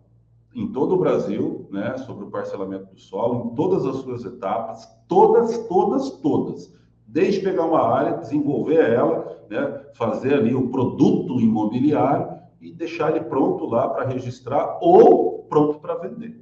[0.54, 4.86] em todo o Brasil, né, sobre o parcelamento do solo, em todas as suas etapas,
[5.08, 6.78] todas, todas, todas.
[7.06, 13.24] Desde pegar uma área, desenvolver ela, né, fazer ali o produto imobiliário e deixar ele
[13.24, 16.38] pronto lá para registrar ou pronto para vender,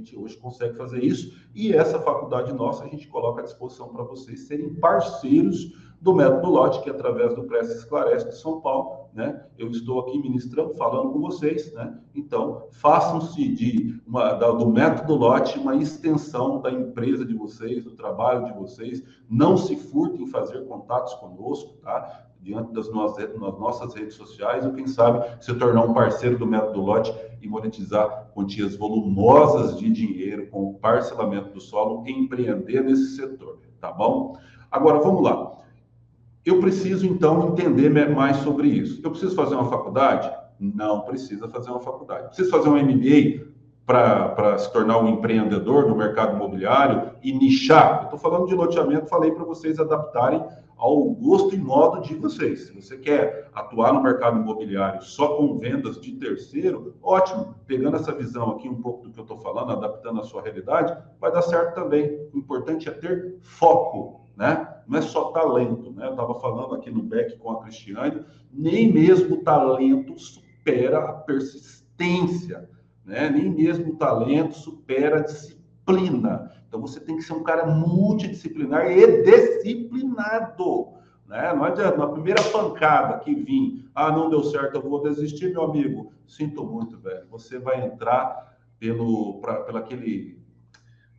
[0.00, 4.02] gente hoje consegue fazer isso e essa faculdade nossa a gente coloca à disposição para
[4.02, 9.10] vocês serem parceiros do método Lote, que é através do Prece Esclarece de São Paulo,
[9.12, 9.44] né?
[9.58, 11.98] Eu estou aqui ministrando, falando com vocês, né?
[12.14, 17.90] Então, façam-se de uma, da, do método Lote uma extensão da empresa de vocês, do
[17.90, 19.02] trabalho de vocês.
[19.28, 22.30] Não se furtem em fazer contatos conosco, tá?
[22.40, 26.46] diante das nossas, nas nossas redes sociais, ou quem sabe se tornar um parceiro do
[26.46, 33.16] método Lote e monetizar quantias volumosas de dinheiro com o parcelamento do solo empreender nesse
[33.16, 34.38] setor, tá bom?
[34.70, 35.58] Agora vamos lá.
[36.44, 39.00] Eu preciso então entender mais sobre isso.
[39.04, 40.30] Eu preciso fazer uma faculdade?
[40.58, 42.28] Não precisa fazer uma faculdade.
[42.28, 43.46] Preciso fazer um MBA?
[43.90, 48.04] Para se tornar um empreendedor no mercado imobiliário e nichar.
[48.04, 52.68] estou falando de loteamento, falei para vocês adaptarem ao gosto e modo de vocês.
[52.68, 57.56] Se você quer atuar no mercado imobiliário só com vendas de terceiro, ótimo.
[57.66, 60.96] Pegando essa visão aqui, um pouco do que eu estou falando, adaptando a sua realidade,
[61.20, 62.16] vai dar certo também.
[62.32, 64.68] O importante é ter foco, né?
[64.86, 66.06] Não é só talento, né?
[66.06, 71.12] Eu estava falando aqui no back com a Cristiane, nem mesmo o talento supera a
[71.12, 72.68] persistência
[73.10, 73.28] né?
[73.28, 76.52] Nem mesmo o talento supera a disciplina.
[76.68, 80.92] Então você tem que ser um cara multidisciplinar e disciplinado.
[81.26, 81.52] Né?
[81.52, 85.64] Não adianta, na primeira pancada que vim, ah, não deu certo, eu vou desistir, meu
[85.64, 86.12] amigo.
[86.24, 87.26] Sinto muito, velho.
[87.30, 90.40] Você vai entrar pelo, pra, pelo aquele,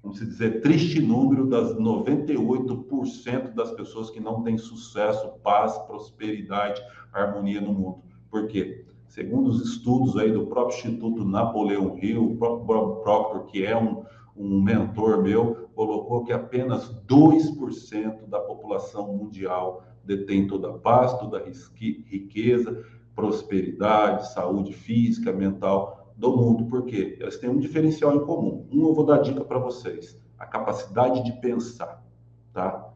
[0.02, 7.60] vamos dizer, triste número das 98% das pessoas que não têm sucesso, paz, prosperidade, harmonia
[7.60, 8.02] no mundo.
[8.30, 8.86] Por quê?
[9.12, 13.78] Segundo os estudos aí do próprio Instituto Napoleão Hill, o próprio Bob Proctor, que é
[13.78, 14.04] um,
[14.36, 21.40] um mentor meu, colocou que apenas 2% da população mundial detém toda a paz, toda
[21.40, 26.66] a riqueza, prosperidade, saúde física, mental do mundo.
[26.66, 27.18] Por quê?
[27.20, 28.66] Elas têm um diferencial em comum.
[28.72, 32.02] Um eu vou dar dica para vocês: a capacidade de pensar,
[32.54, 32.88] tá?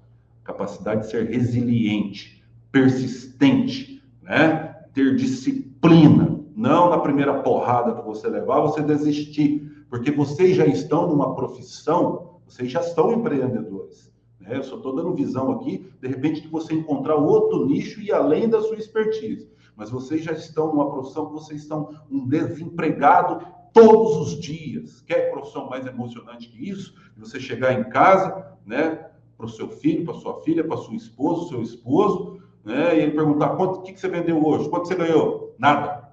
[0.46, 4.74] capacidade de ser resiliente, persistente, né?
[4.94, 6.44] Ter disciplina disciplina.
[6.56, 9.86] Não na primeira porrada que você levar, você desistir.
[9.90, 14.12] Porque vocês já estão numa profissão, vocês já são empreendedores.
[14.40, 14.58] Né?
[14.58, 18.50] Eu só estou dando visão aqui, de repente, de você encontrar outro nicho e além
[18.50, 19.50] da sua expertise.
[19.76, 25.02] Mas vocês já estão numa profissão que vocês estão um desempregado todos os dias.
[25.02, 26.96] Quer profissão mais emocionante que isso?
[27.18, 29.08] Você chegar em casa, né?
[29.38, 32.98] Para o seu filho, para sua filha, para sua esposa, seu esposo, né?
[32.98, 35.45] E ele perguntar quanto que, que você vendeu hoje, quanto você ganhou?
[35.58, 36.10] Nada.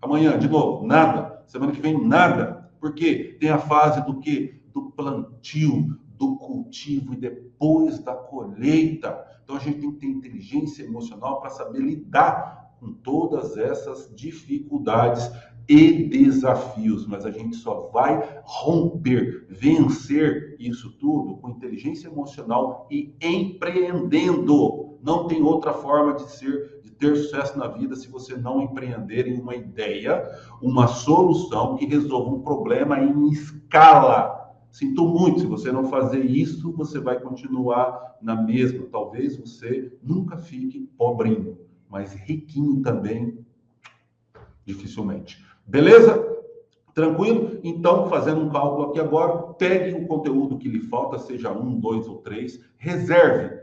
[0.00, 1.42] Amanhã, de novo, nada.
[1.46, 2.70] Semana que vem, nada.
[2.80, 4.62] Porque tem a fase do que?
[4.72, 9.24] Do plantio, do cultivo e depois da colheita.
[9.42, 15.30] Então a gente tem que ter inteligência emocional para saber lidar com todas essas dificuldades
[15.68, 23.16] e desafios, mas a gente só vai romper, vencer isso tudo com inteligência emocional e
[23.20, 24.98] empreendendo.
[25.02, 29.40] Não tem outra forma de ser, ter sucesso na vida se você não empreender em
[29.40, 30.28] uma ideia,
[30.60, 34.54] uma solução que resolva um problema em escala.
[34.70, 38.86] Sinto muito, se você não fazer isso, você vai continuar na mesma.
[38.90, 43.38] Talvez você nunca fique pobrinho, mas riquinho também,
[44.64, 45.44] dificilmente.
[45.66, 46.24] Beleza?
[46.92, 47.60] Tranquilo?
[47.62, 52.08] Então, fazendo um cálculo aqui agora, pegue o conteúdo que lhe falta, seja um, dois
[52.08, 53.55] ou três, reserve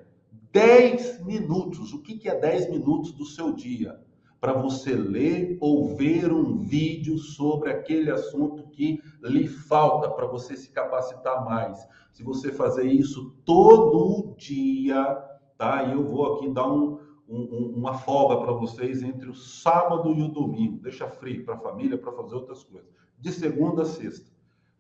[0.53, 1.93] 10 minutos.
[1.93, 3.99] O que, que é 10 minutos do seu dia?
[4.39, 10.55] Para você ler ou ver um vídeo sobre aquele assunto que lhe falta, para você
[10.55, 11.85] se capacitar mais.
[12.11, 15.15] Se você fazer isso todo dia,
[15.57, 15.85] tá?
[15.85, 20.21] E eu vou aqui dar um, um, uma folga para vocês entre o sábado e
[20.21, 20.77] o domingo.
[20.83, 22.89] Deixa frio para a família, para fazer outras coisas.
[23.17, 24.31] De segunda a sexta.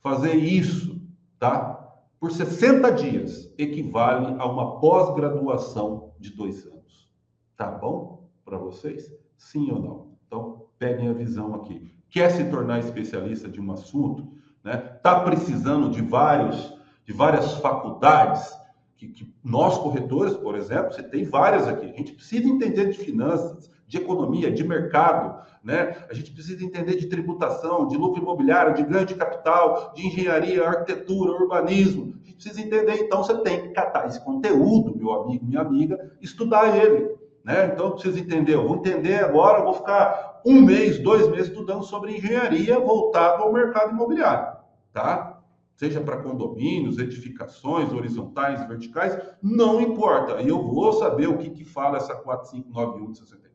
[0.01, 1.01] Fazer isso,
[1.39, 1.82] tá?
[2.23, 7.11] Por 60 dias equivale a uma pós-graduação de dois anos.
[7.57, 9.13] Tá bom para vocês?
[9.35, 10.07] Sim ou não?
[10.25, 11.93] Então, peguem a visão aqui.
[12.09, 14.37] Quer se tornar especialista de um assunto?
[14.63, 14.77] Né?
[14.77, 18.53] Tá precisando de vários, de várias faculdades?
[18.95, 21.85] que, que nós corretores, por exemplo, você tem várias aqui.
[21.85, 25.95] A gente precisa entender de finanças, de economia, de mercado, né?
[26.09, 30.67] A gente precisa entender de tributação, de lucro imobiliário, de ganho de capital, de engenharia,
[30.67, 32.15] arquitetura, urbanismo.
[32.21, 36.11] A gente precisa entender, então você tem que catar esse conteúdo, meu amigo, minha amiga,
[36.21, 37.71] estudar ele, né?
[37.73, 41.83] Então precisa entender, eu vou entender agora, eu vou ficar um mês, dois meses estudando
[41.83, 44.57] sobre engenharia voltado ao mercado imobiliário,
[44.91, 45.33] tá?
[45.75, 50.41] seja para condomínios, edificações horizontais, verticais, não importa.
[50.41, 53.52] E eu vou saber o que, que fala essa 4591 de 64,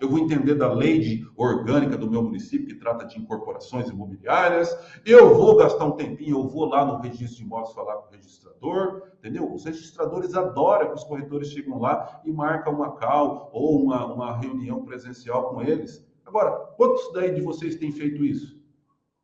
[0.00, 4.76] eu vou entender da lei de orgânica do meu município, que trata de incorporações imobiliárias,
[5.04, 8.12] eu vou gastar um tempinho, eu vou lá no registro de imóveis falar com o
[8.12, 9.52] registrador, entendeu?
[9.52, 14.36] Os registradores adoram que os corretores chegam lá e marcam uma call ou uma, uma
[14.36, 16.06] reunião presencial com eles.
[16.24, 18.62] Agora, quantos daí de vocês têm feito isso?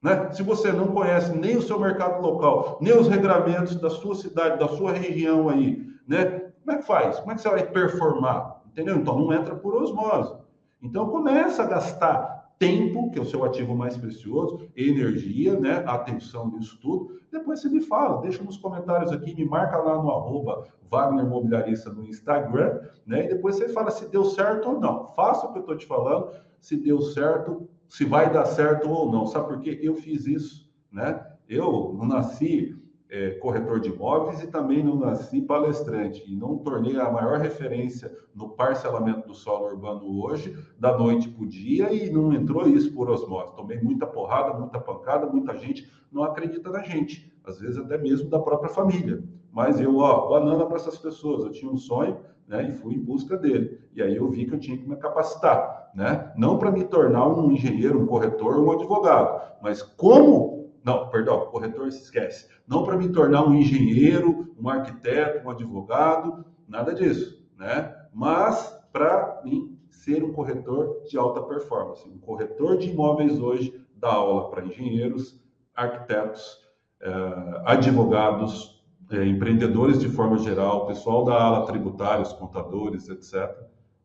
[0.02, 0.30] Né?
[0.32, 4.58] Se você não conhece nem o seu mercado local, nem os regramentos da sua cidade,
[4.58, 6.48] da sua região aí, né?
[6.60, 7.18] Como é que faz?
[7.18, 8.57] Como é que você vai performar?
[8.72, 8.96] Entendeu?
[8.96, 10.34] Então não entra por osmose.
[10.82, 15.84] Então começa a gastar tempo, que é o seu ativo mais precioso, energia, né?
[15.86, 17.18] Atenção nisso tudo.
[17.30, 21.90] Depois você me fala, deixa nos comentários aqui, me marca lá no arroba Wagner Mobiliarista
[21.90, 23.26] no Instagram, né?
[23.26, 25.12] E depois você fala se deu certo ou não.
[25.14, 26.30] Faça o que eu estou te falando.
[26.60, 29.26] Se deu certo, se vai dar certo ou não.
[29.26, 29.78] Sabe por quê?
[29.82, 31.24] Eu fiz isso né?
[31.48, 32.76] Eu não nasci
[33.10, 38.14] é, corretor de imóveis e também não nasci palestrante e não tornei a maior referência
[38.34, 42.92] no parcelamento do solo urbano hoje, da noite para o dia, e não entrou isso
[42.92, 43.56] por osmose.
[43.56, 48.28] Tomei muita porrada, muita pancada, muita gente não acredita na gente, às vezes até mesmo
[48.28, 49.22] da própria família.
[49.50, 53.00] Mas eu, ó, banana para essas pessoas, eu tinha um sonho, né, e fui em
[53.00, 53.78] busca dele.
[53.94, 56.32] E aí eu vi que eu tinha que me capacitar, né?
[56.36, 61.90] Não para me tornar um engenheiro, um corretor, um advogado, mas como não, perdão, corretor
[61.90, 62.48] se esquece.
[62.66, 67.94] Não para me tornar um engenheiro, um arquiteto, um advogado, nada disso, né?
[68.12, 72.08] Mas para mim ser um corretor de alta performance.
[72.08, 75.40] Um corretor de imóveis hoje dá aula para engenheiros,
[75.74, 76.58] arquitetos,
[77.00, 83.54] eh, advogados, eh, empreendedores de forma geral, pessoal da ala tributários, contadores, etc.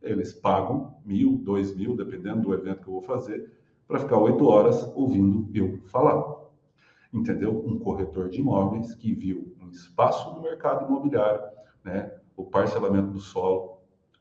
[0.02, 3.52] Eles pagam mil, dois mil, dependendo do evento que eu vou fazer,
[3.88, 6.43] para ficar oito horas ouvindo eu falar
[7.14, 7.64] entendeu?
[7.66, 11.42] Um corretor de imóveis que viu um espaço no mercado imobiliário,
[11.84, 12.12] né?
[12.36, 13.74] O parcelamento do solo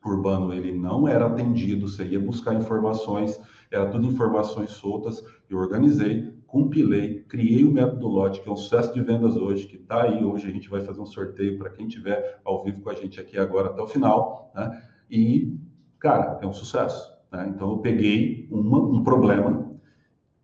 [0.05, 3.39] urbano ele não era atendido, você ia buscar informações,
[3.71, 5.23] era tudo informações soltas.
[5.49, 9.77] Eu organizei, compilei, criei o método lote, que é um sucesso de vendas hoje, que
[9.77, 10.23] está aí.
[10.23, 13.19] Hoje a gente vai fazer um sorteio para quem estiver ao vivo com a gente
[13.19, 14.83] aqui agora até o final, né?
[15.09, 15.57] E,
[15.99, 17.11] cara, é um sucesso.
[17.31, 17.51] Né?
[17.55, 19.73] Então eu peguei uma, um problema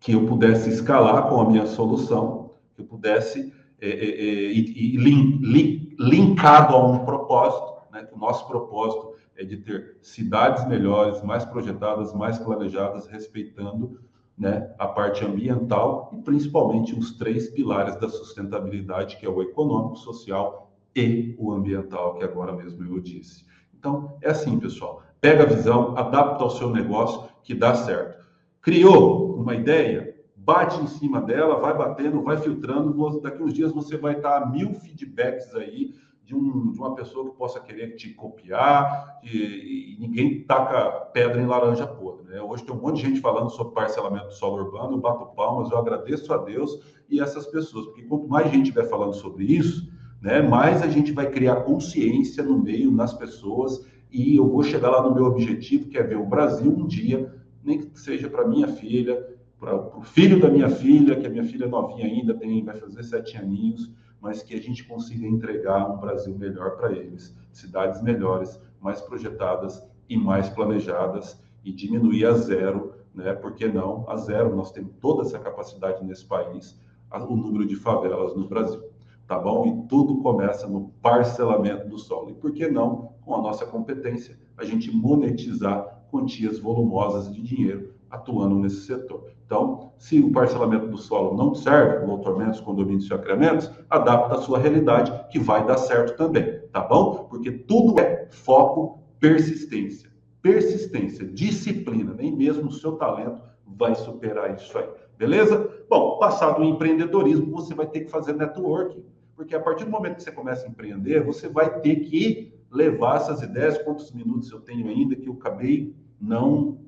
[0.00, 2.39] que eu pudesse escalar com a minha solução
[2.80, 8.08] que pudesse é, é, é, e, link, linkado a um propósito, né?
[8.12, 14.00] O nosso propósito é de ter cidades melhores, mais projetadas, mais planejadas, respeitando
[14.36, 19.96] né, a parte ambiental e principalmente os três pilares da sustentabilidade, que é o econômico,
[19.96, 23.44] social e o ambiental, que agora mesmo eu disse.
[23.78, 25.02] Então, é assim, pessoal.
[25.20, 28.24] Pega a visão, adapta ao seu negócio, que dá certo.
[28.60, 30.09] Criou uma ideia?
[30.44, 33.20] Bate em cima dela, vai batendo, vai filtrando.
[33.20, 37.28] Daqui uns dias você vai estar a mil feedbacks aí de, um, de uma pessoa
[37.28, 42.24] que possa querer te copiar e, e, ninguém taca pedra em laranja podre.
[42.28, 42.40] Né?
[42.40, 45.70] Hoje tem um monte de gente falando sobre parcelamento do solo urbano, eu bato palmas,
[45.70, 46.78] eu agradeço a Deus
[47.08, 49.90] e essas pessoas, porque quanto mais gente estiver falando sobre isso,
[50.22, 54.90] né, mais a gente vai criar consciência no meio, nas pessoas, e eu vou chegar
[54.90, 57.34] lá no meu objetivo, que é ver o Brasil um dia,
[57.64, 59.29] nem que seja para minha filha,
[59.60, 63.36] o filho da minha filha, que a minha filha novinha ainda tem, vai fazer sete
[63.36, 63.90] aninhos,
[64.20, 69.84] mas que a gente consiga entregar um Brasil melhor para eles, cidades melhores, mais projetadas
[70.08, 73.34] e mais planejadas e diminuir a zero, né?
[73.34, 74.54] Por que não a zero?
[74.56, 76.80] Nós temos toda essa capacidade nesse país,
[77.12, 78.82] o número de favelas no Brasil,
[79.26, 79.66] tá bom?
[79.66, 82.30] E tudo começa no parcelamento do solo.
[82.30, 87.99] E por que não, com a nossa competência, a gente monetizar quantias volumosas de dinheiro
[88.10, 89.30] atuando nesse setor.
[89.46, 94.58] Então, se o parcelamento do solo não serve, loteamentos, condomínios e acreamentos, adapta a sua
[94.58, 97.26] realidade, que vai dar certo também, tá bom?
[97.28, 100.10] Porque tudo é foco, persistência.
[100.42, 104.88] Persistência, disciplina, nem mesmo o seu talento vai superar isso aí,
[105.18, 105.84] beleza?
[105.88, 109.04] Bom, passado o empreendedorismo, você vai ter que fazer networking,
[109.36, 113.16] porque a partir do momento que você começa a empreender, você vai ter que levar
[113.16, 116.78] essas ideias, quantos minutos eu tenho ainda que eu acabei não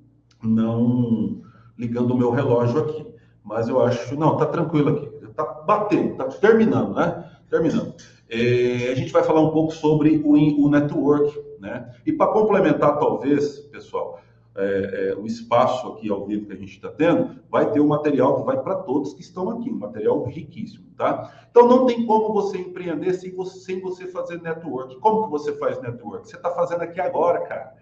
[0.43, 1.43] não
[1.78, 3.07] ligando o meu relógio aqui.
[3.45, 5.26] Mas eu acho, não, tá tranquilo aqui.
[5.34, 7.30] Tá batendo, tá terminando, né?
[7.49, 7.95] Terminando.
[8.28, 11.95] É, a gente vai falar um pouco sobre o, o network, né?
[12.07, 14.20] E para complementar, talvez, pessoal,
[14.55, 17.86] é, é, o espaço aqui ao vivo que a gente está tendo, vai ter um
[17.86, 21.47] material que vai para todos que estão aqui, um material riquíssimo, tá?
[21.51, 24.99] Então não tem como você empreender sem você, sem você fazer network.
[25.01, 26.28] Como que você faz network?
[26.28, 27.74] Você está fazendo aqui agora, cara.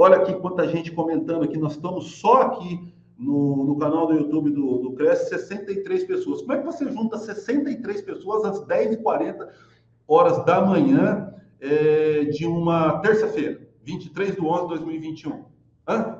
[0.00, 1.58] Olha aqui quanta gente comentando aqui.
[1.58, 6.40] Nós estamos só aqui no, no canal do YouTube do, do Cresce, 63 pessoas.
[6.40, 9.48] Como é que você junta 63 pessoas às 10h40
[10.06, 15.44] horas da manhã é, de uma terça-feira, 23 de 11 de 2021?
[15.88, 16.17] Hã?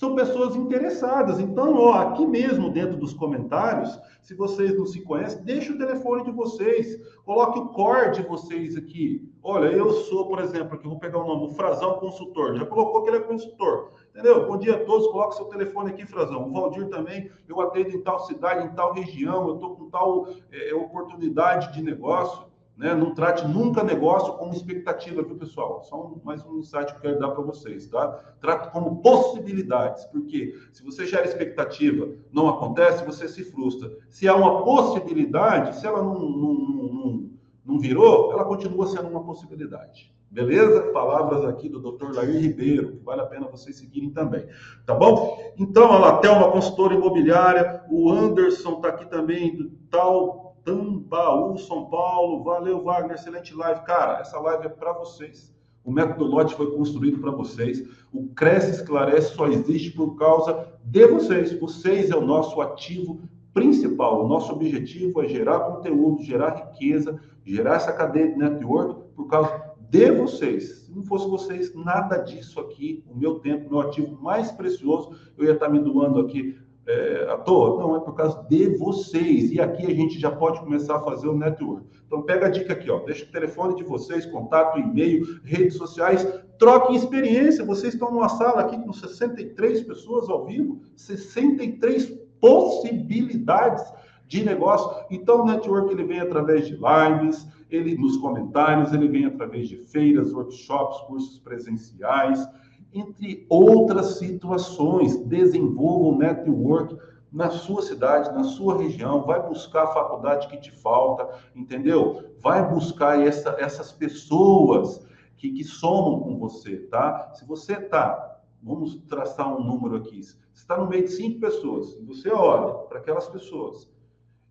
[0.00, 1.38] São pessoas interessadas.
[1.38, 6.24] Então, ó, aqui mesmo dentro dos comentários, se vocês não se conhecem, deixe o telefone
[6.24, 9.30] de vocês, coloque o core de vocês aqui.
[9.42, 12.56] Olha, eu sou, por exemplo, aqui vou pegar o nome, o Frazão Consultor.
[12.56, 13.92] Já colocou que ele é consultor.
[14.08, 14.46] Entendeu?
[14.46, 16.48] Bom dia a todos, coloque seu telefone aqui, Frazão.
[16.48, 20.28] O Valdir também, eu atendo em tal cidade, em tal região, eu estou com tal
[20.50, 22.49] é, oportunidade de negócio.
[22.80, 22.94] Né?
[22.94, 25.82] Não trate nunca negócio como expectativa, viu, pessoal?
[25.82, 28.08] Só mais um insight que eu quero dar para vocês, tá?
[28.40, 33.90] Trate como possibilidades, porque se você gera expectativa, não acontece, você se frustra.
[34.08, 37.30] Se há uma possibilidade, se ela não, não, não,
[37.66, 40.10] não virou, ela continua sendo uma possibilidade.
[40.30, 40.90] Beleza?
[40.90, 42.14] Palavras aqui do Dr.
[42.14, 44.46] Lair Ribeiro, que vale a pena vocês seguirem também.
[44.86, 45.52] Tá bom?
[45.58, 51.86] Então, a Latel, uma consultora imobiliária, o Anderson está aqui também, do tal Tambaú, São
[51.86, 52.42] Paulo.
[52.42, 53.80] Valeu, Wagner, excelente live.
[53.82, 55.54] Cara, essa live é para vocês.
[55.84, 57.82] O método Lote foi construído para vocês.
[58.12, 61.58] O Cresce Esclarece só existe por causa de vocês.
[61.58, 63.20] Vocês é o nosso ativo
[63.54, 64.24] principal.
[64.24, 69.70] O nosso objetivo é gerar conteúdo, gerar riqueza, gerar essa cadeia de network por causa
[69.78, 70.82] de vocês.
[70.84, 75.46] Se não fosse vocês, nada disso aqui, o meu tempo, meu ativo mais precioso, eu
[75.46, 76.56] ia estar me doando aqui
[76.90, 77.78] é, à toa.
[77.78, 79.52] Não, é por causa de vocês.
[79.52, 81.86] E aqui a gente já pode começar a fazer o network.
[82.06, 82.98] Então pega a dica aqui, ó.
[83.00, 86.26] Deixa o telefone de vocês, contato, e-mail, redes sociais,
[86.58, 87.64] troquem experiência.
[87.64, 93.84] Vocês estão numa sala aqui com 63 pessoas ao vivo, 63 possibilidades
[94.26, 95.04] de negócio.
[95.10, 99.76] Então o network ele vem através de lives, ele nos comentários, ele vem através de
[99.76, 102.44] feiras, workshops, cursos presenciais,
[102.92, 105.16] entre outras situações.
[105.24, 106.96] Desenvolva o network
[107.32, 112.34] na sua cidade, na sua região, vai buscar a faculdade que te falta, entendeu?
[112.40, 117.30] Vai buscar essa, essas pessoas que, que somam com você, tá?
[117.34, 121.96] Se você tá, vamos traçar um número aqui, você está no meio de cinco pessoas,
[122.02, 123.88] você olha para aquelas pessoas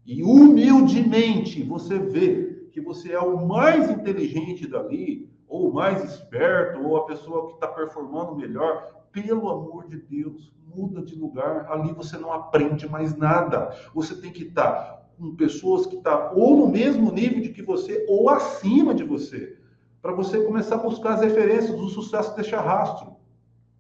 [0.05, 6.95] e humildemente você vê que você é o mais inteligente dali, ou mais esperto, ou
[6.95, 11.65] a pessoa que está performando melhor, pelo amor de Deus, muda de lugar.
[11.71, 13.75] Ali você não aprende mais nada.
[13.95, 17.49] Você tem que estar tá com pessoas que estão tá ou no mesmo nível de
[17.49, 19.57] que você, ou acima de você,
[20.01, 23.17] para você começar a buscar as referências do sucesso deixa rastro.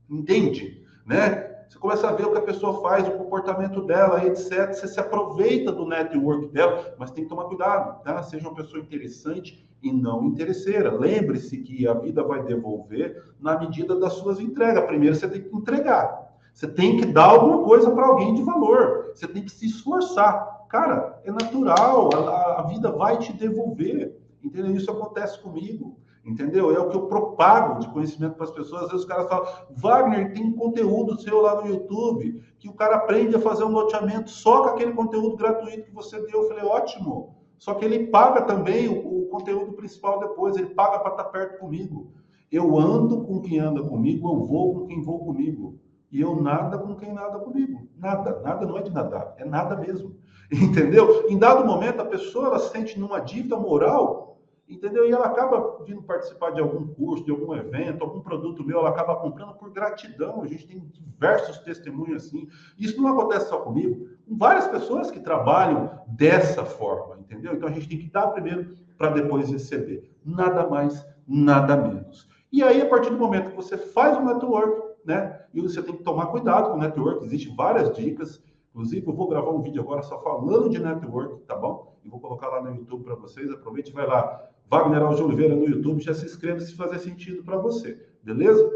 [0.09, 0.83] Entende?
[1.05, 1.47] Né?
[1.69, 4.73] Você começa a ver o que a pessoa faz, o comportamento dela, etc.
[4.73, 8.23] Você se aproveita do network dela, mas tem que tomar cuidado, tá?
[8.23, 10.91] Seja uma pessoa interessante e não interesseira.
[10.91, 14.85] Lembre-se que a vida vai devolver na medida das suas entregas.
[14.85, 16.29] Primeiro você tem que entregar.
[16.53, 19.11] Você tem que dar alguma coisa para alguém de valor.
[19.13, 20.65] Você tem que se esforçar.
[20.69, 24.19] Cara, é natural, a, a vida vai te devolver.
[24.43, 24.75] Entendeu?
[24.75, 26.75] Isso acontece comigo entendeu?
[26.75, 28.83] É o que eu propago de conhecimento para as pessoas.
[28.83, 32.97] Às vezes os caras falam, Wagner, tem conteúdo seu lá no YouTube, que o cara
[32.97, 36.43] aprende a fazer um loteamento só com aquele conteúdo gratuito que você deu.
[36.43, 37.35] Eu falei, ótimo.
[37.57, 41.59] Só que ele paga também o, conteúdo principal depois, ele paga para estar tá perto
[41.59, 42.11] comigo.
[42.51, 45.79] Eu ando com quem anda comigo, eu vou com quem vou comigo.
[46.11, 47.87] E eu nada com quem nada comigo.
[47.95, 50.15] Nada, nada não é de nadar, é nada mesmo.
[50.51, 51.29] Entendeu?
[51.29, 54.29] Em dado momento, a pessoa ela se sente numa dívida moral
[54.69, 55.09] entendeu?
[55.09, 58.89] E ela acaba vindo participar de algum curso, de algum evento, algum produto meu, ela
[58.89, 60.43] acaba comprando por gratidão.
[60.43, 62.47] A gente tem diversos testemunhos assim.
[62.77, 67.53] Isso não acontece só comigo, com várias pessoas que trabalham dessa forma, entendeu?
[67.53, 70.11] Então a gente tem que dar primeiro para depois receber.
[70.23, 72.27] Nada mais, nada menos.
[72.51, 75.39] E aí, a partir do momento que você faz o network, né?
[75.53, 78.43] E você tem que tomar cuidado com o network, existem várias dicas.
[78.71, 81.97] Inclusive, eu vou gravar um vídeo agora só falando de network, tá bom?
[82.03, 83.49] E vou colocar lá no YouTube para vocês.
[83.49, 87.57] Aproveite vai lá Wagner Alves Oliveira no YouTube, já se inscreva se fazer sentido para
[87.57, 88.69] você, beleza?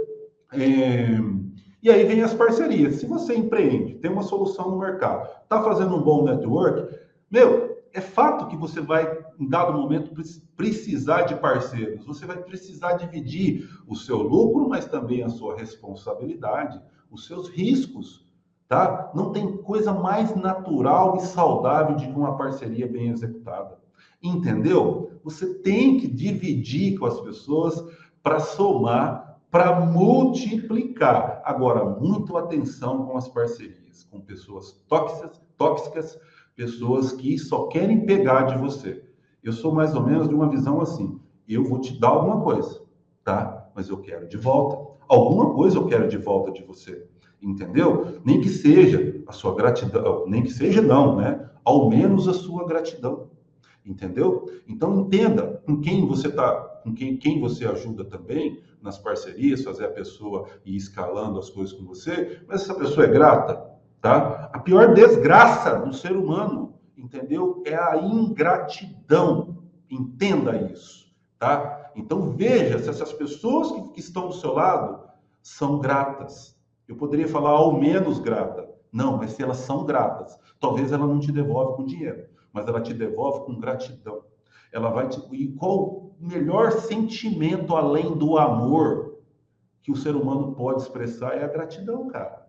[0.53, 1.19] É...
[1.83, 2.95] E aí vem as parcerias.
[2.95, 6.95] Se você empreende, tem uma solução no mercado, está fazendo um bom network,
[7.29, 10.11] meu, é fato que você vai, em dado momento,
[10.55, 12.03] precisar de parceiros.
[12.05, 16.81] Você vai precisar dividir o seu lucro, mas também a sua responsabilidade,
[17.11, 18.27] os seus riscos,
[18.67, 19.11] tá?
[19.13, 23.77] Não tem coisa mais natural e saudável de uma parceria bem executada.
[24.21, 25.11] Entendeu?
[25.23, 27.85] Você tem que dividir com as pessoas
[28.23, 31.43] para somar, para multiplicar.
[31.45, 36.19] Agora, muito atenção com as parcerias, com pessoas tóxicas, tóxicas,
[36.55, 39.03] pessoas que só querem pegar de você.
[39.43, 42.81] Eu sou mais ou menos de uma visão assim: eu vou te dar alguma coisa,
[43.23, 43.69] tá?
[43.75, 44.93] Mas eu quero de volta.
[45.07, 47.05] Alguma coisa eu quero de volta de você.
[47.41, 48.19] Entendeu?
[48.23, 51.49] Nem que seja a sua gratidão, nem que seja não, né?
[51.63, 53.29] Ao menos a sua gratidão
[53.85, 54.49] entendeu?
[54.67, 56.51] Então entenda com quem você está,
[56.83, 61.73] com quem, quem você ajuda também nas parcerias, fazer a pessoa ir escalando as coisas
[61.73, 63.72] com você, mas essa pessoa é grata,
[64.03, 64.51] tá?
[64.53, 67.63] A pior desgraça do ser humano, entendeu?
[67.65, 69.63] É a ingratidão.
[69.89, 71.91] Entenda isso, tá?
[71.95, 75.01] Então veja se essas pessoas que, que estão do seu lado
[75.41, 76.55] são gratas.
[76.87, 78.69] Eu poderia falar ao menos grata.
[78.91, 82.79] Não, mas se elas são gratas, talvez ela não te devolve com dinheiro mas ela
[82.79, 84.23] te devolve com gratidão.
[84.71, 85.19] Ela vai te.
[85.33, 89.17] E qual o melhor sentimento além do amor
[89.81, 92.42] que o ser humano pode expressar é a gratidão, cara.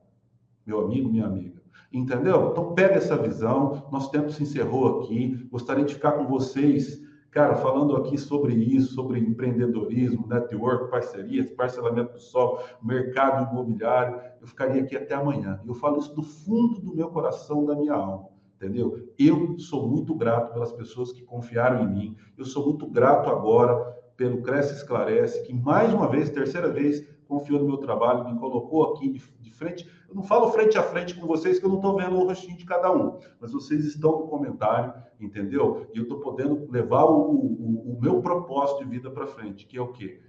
[0.67, 1.62] Meu amigo, minha amiga.
[1.93, 2.51] Entendeu?
[2.51, 3.87] Então pega essa visão.
[3.91, 5.47] Nosso tempo se encerrou aqui.
[5.51, 7.05] Gostaria de ficar com vocês
[7.35, 14.47] Cara, falando aqui sobre isso, sobre empreendedorismo, network, parcerias, parcelamento do sol, mercado imobiliário, eu
[14.47, 15.61] ficaria aqui até amanhã.
[15.67, 19.09] Eu falo isso do fundo do meu coração, da minha alma, entendeu?
[19.19, 22.17] Eu sou muito grato pelas pessoas que confiaram em mim.
[22.39, 23.75] Eu sou muito grato agora
[24.17, 27.05] pelo Cresce Esclarece, que mais uma vez, terceira vez,
[27.35, 29.89] confiou no meu trabalho, me colocou aqui de, de frente.
[30.09, 32.57] Eu não falo frente a frente com vocês, que eu não estou vendo o rostinho
[32.57, 35.87] de cada um, mas vocês estão no comentário, entendeu?
[35.93, 39.76] E eu estou podendo levar o, o, o, meu propósito de vida para frente, que
[39.76, 40.20] é o quê?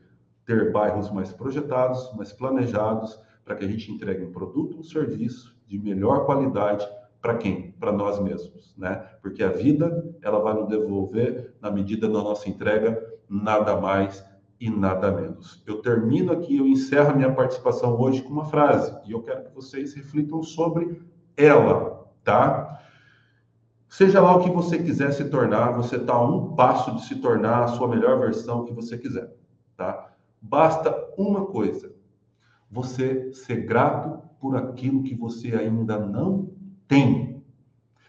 [0.45, 5.55] Ter bairros mais projetados, mais planejados, para que a gente entregue um produto, um serviço
[5.67, 6.87] de melhor qualidade
[7.21, 7.71] para quem?
[7.79, 8.95] Para nós mesmos, né?
[9.21, 14.23] Porque a vida, ela vai nos devolver na medida da nossa entrega, nada mais
[14.59, 15.61] e nada menos.
[15.65, 19.43] Eu termino aqui, eu encerro a minha participação hoje com uma frase e eu quero
[19.43, 21.01] que vocês reflitam sobre
[21.35, 22.81] ela, tá?
[23.89, 27.15] Seja lá o que você quiser se tornar, você está a um passo de se
[27.15, 29.33] tornar a sua melhor versão que você quiser,
[29.75, 30.13] tá?
[30.41, 31.93] Basta uma coisa:
[32.69, 36.51] você ser grato por aquilo que você ainda não
[36.87, 37.43] tem.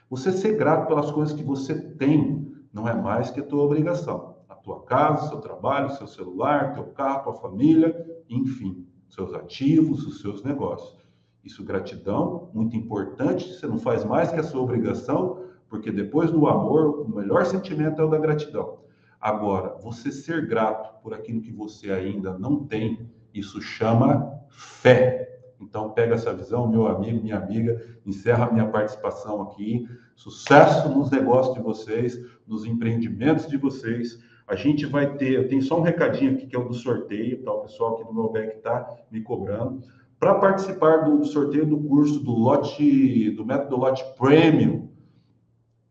[0.08, 4.35] Você ser grato pelas coisas que você tem não é mais que a tua obrigação
[4.66, 7.94] tua casa, seu trabalho, seu celular, teu carro, tua família,
[8.28, 10.98] enfim, seus ativos, os seus negócios.
[11.44, 16.48] Isso gratidão, muito importante, você não faz mais que a sua obrigação, porque depois do
[16.48, 18.80] amor, o melhor sentimento é o da gratidão.
[19.20, 25.42] Agora, você ser grato por aquilo que você ainda não tem, isso chama fé.
[25.60, 29.88] Então, pega essa visão, meu amigo, minha amiga, encerra minha participação aqui.
[30.16, 34.18] Sucesso nos negócios de vocês, nos empreendimentos de vocês.
[34.46, 37.52] A gente vai ter, tenho só um recadinho aqui que é o do sorteio, tá?
[37.52, 39.82] O pessoal aqui do meu back está me cobrando.
[40.20, 44.88] Para participar do, do, sorteio do curso do lote, do método lote premium,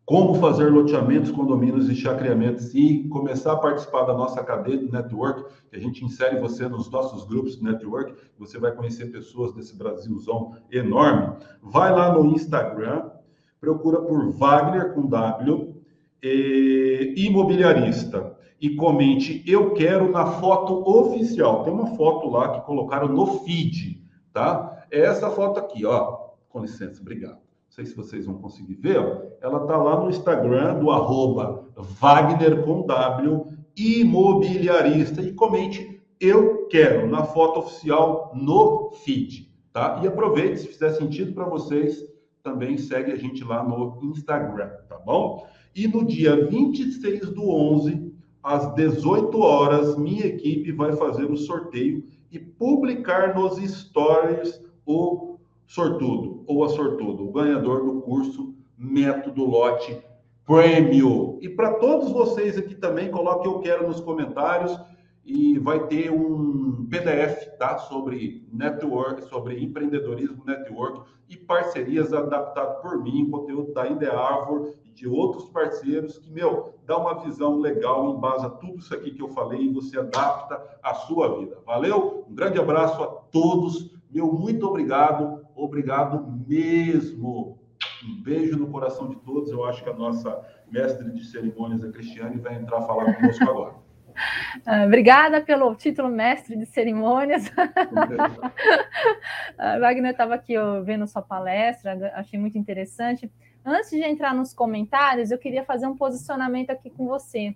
[0.06, 5.43] como fazer loteamentos, condomínios e chacreamentos e começar a participar da nossa cadeia do network,
[5.70, 9.76] que a gente insere você nos nossos grupos de network, você vai conhecer pessoas desse
[9.76, 11.36] Brasilzão enorme.
[11.62, 13.10] Vai lá no Instagram,
[13.60, 15.76] procura por Wagner com W,
[16.24, 21.64] eh, imobiliarista e comente eu quero na foto oficial.
[21.64, 24.01] Tem uma foto lá que colocaram no feed,
[24.32, 24.86] tá?
[24.91, 26.26] É essa foto aqui, ó.
[26.49, 27.36] Com licença, obrigado.
[27.36, 29.22] Não sei se vocês vão conseguir ver, ó.
[29.41, 37.08] Ela tá lá no Instagram do arroba Wagner com W imobiliarista e comente eu quero
[37.08, 39.99] na foto oficial no feed, tá?
[40.01, 42.06] E aproveite, se fizer sentido para vocês,
[42.41, 45.45] também segue a gente lá no Instagram, tá bom?
[45.76, 48.05] E no dia 26 do 11,
[48.46, 56.43] às 18 horas, minha equipe vai fazer o sorteio e publicar nos stories o sortudo
[56.46, 60.00] ou a sortudo, o ganhador do curso Método Lote
[60.46, 61.39] Prêmio.
[61.41, 64.80] E para todos vocês aqui também, coloque eu quero nos comentários
[65.26, 67.80] e vai ter um PDF, tá?
[67.80, 75.08] Sobre network, sobre empreendedorismo, network e parcerias adaptado por mim, conteúdo da Indeavor e de
[75.08, 79.64] outros parceiros que, meu, dá uma visão legal, embasa tudo isso aqui que eu falei
[79.64, 81.58] e você adapta à sua vida.
[81.66, 82.26] Valeu?
[82.30, 83.93] Um grande abraço a todos.
[84.10, 85.46] Meu muito obrigado.
[85.54, 87.60] Obrigado mesmo.
[88.08, 89.52] Um beijo no coração de todos.
[89.52, 90.41] Eu acho que a nossa
[90.72, 93.76] mestre de cerimônias, a Cristiane, vai entrar a falar conosco agora.
[94.66, 97.52] Ah, obrigada pelo título mestre de cerimônias.
[99.58, 100.54] Ah, Wagner estava aqui
[100.86, 103.30] vendo sua palestra, achei muito interessante.
[103.68, 107.55] Antes de entrar nos comentários, eu queria fazer um posicionamento aqui com você.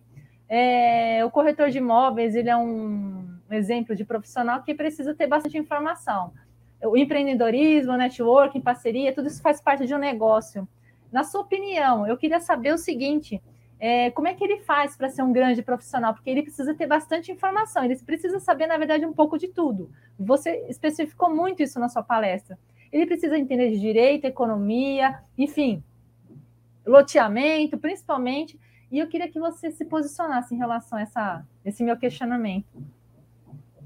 [0.49, 5.60] É, o corretor de imóveis ele é um exemplo de profissional que precisa ter bastante
[5.60, 6.34] informação.
[6.84, 10.68] O empreendedorismo, networking, parceria, tudo isso faz parte de um negócio.
[11.12, 13.39] Na sua opinião, eu queria saber o seguinte:
[13.80, 16.16] é, como é que ele faz para ser um grande profissional?
[16.16, 19.91] Porque ele precisa ter bastante informação, ele precisa saber, na verdade, um pouco de tudo.
[20.18, 22.57] Você especificou muito isso na sua palestra.
[22.91, 25.84] Ele precisa entender de direito, economia, enfim,
[26.86, 28.60] loteamento, principalmente.
[28.92, 32.84] E eu queria que você se posicionasse em relação a essa, esse meu questionamento.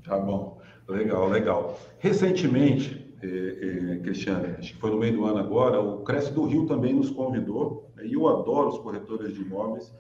[0.04, 1.80] Tá bom, legal, legal.
[2.00, 6.46] Recentemente, eh, eh, Cristiane, acho que foi no meio do ano agora, o Cresce do
[6.46, 9.94] Rio também nos convidou, né, e eu adoro os corretores de imóveis,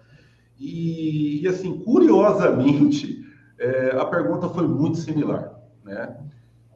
[0.59, 3.25] e, e assim, curiosamente,
[3.59, 6.17] eh, a pergunta foi muito similar, né?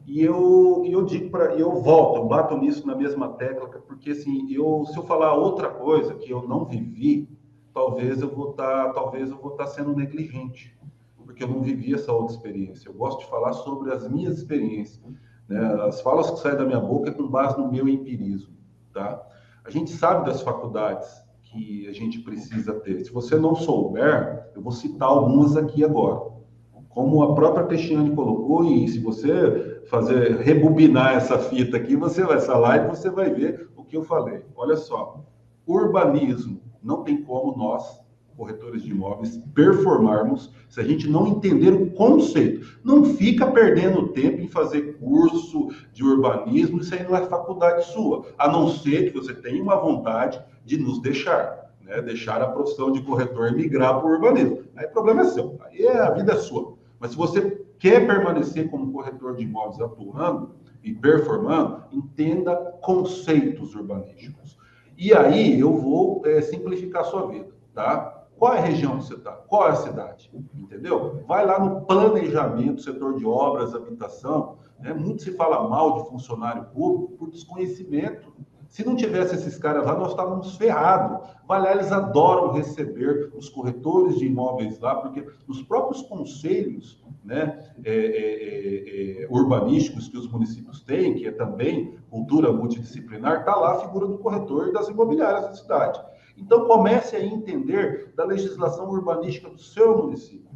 [0.07, 4.49] E eu, eu digo para, eu volto, eu bato nisso na mesma tecla, porque assim,
[4.49, 7.29] eu, se eu falar outra coisa que eu não vivi,
[7.73, 10.73] talvez eu vou estar, tá, talvez eu vou estar tá sendo negligente,
[11.17, 12.87] porque eu não vivi essa outra experiência.
[12.87, 15.03] Eu gosto de falar sobre as minhas experiências.
[15.49, 15.59] Né?
[15.83, 18.55] As falas que saem da minha boca é com base no meu empirismo,
[18.93, 19.21] tá?
[19.65, 23.03] A gente sabe das faculdades que a gente precisa ter.
[23.03, 26.31] Se você não souber, eu vou citar algumas aqui agora.
[26.87, 32.37] Como a própria Cristiane colocou, e se você fazer rebobinar essa fita aqui, você vai,
[32.37, 34.41] essa live, você vai ver o que eu falei.
[34.55, 35.23] Olha só,
[35.65, 37.99] urbanismo, não tem como nós
[38.37, 42.79] corretores de imóveis performarmos se a gente não entender o conceito.
[42.83, 48.27] Não fica perdendo tempo em fazer curso de urbanismo, isso aí não é faculdade sua,
[48.37, 52.01] a não ser que você tenha uma vontade de nos deixar, né?
[52.01, 54.59] deixar a profissão de corretor migrar para o urbanismo.
[54.75, 56.77] Aí o problema é seu, aí é, a vida é sua.
[56.99, 64.57] Mas se você quer permanecer como corretor de imóveis atuando e performando, entenda conceitos urbanísticos.
[64.97, 68.17] E aí eu vou é, simplificar a sua vida, tá?
[68.37, 69.31] Qual é a região que você está?
[69.31, 70.31] Qual é a cidade?
[70.53, 71.23] Entendeu?
[71.27, 74.57] Vai lá no planejamento, setor de obras, habitação.
[74.79, 74.93] Né?
[74.93, 78.31] Muito se fala mal de funcionário público por desconhecimento.
[78.69, 81.27] Se não tivesse esses caras lá, nós estávamos ferrados.
[81.47, 87.71] Vai lá, eles adoram receber os corretores de imóveis lá, porque nos próprios conselhos né,
[87.83, 93.73] é, é, é, urbanísticos que os municípios têm, que é também cultura multidisciplinar, está lá
[93.73, 96.01] a figura do corretor das imobiliárias da cidade.
[96.37, 100.47] Então, comece a entender da legislação urbanística do seu município,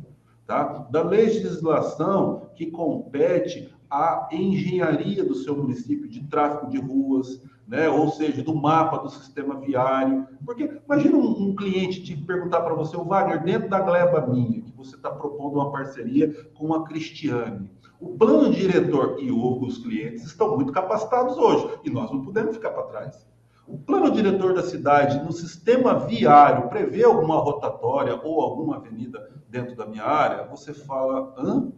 [0.46, 0.88] tá?
[0.92, 7.90] da legislação que compete à engenharia do seu município, de tráfego de ruas, né?
[7.90, 10.28] ou seja, do mapa do sistema viário.
[10.46, 14.62] Porque imagina um, um cliente te perguntar para você, o Wagner, dentro da gleba minha,
[14.62, 17.70] que você está propondo uma parceria com a Cristiane.
[18.00, 22.72] O plano diretor e os clientes estão muito capacitados hoje, e nós não podemos ficar
[22.72, 23.28] para trás.
[23.68, 29.76] O plano diretor da cidade, no sistema viário, prevê alguma rotatória ou alguma avenida dentro
[29.76, 30.46] da minha área?
[30.48, 31.72] Você fala, hã?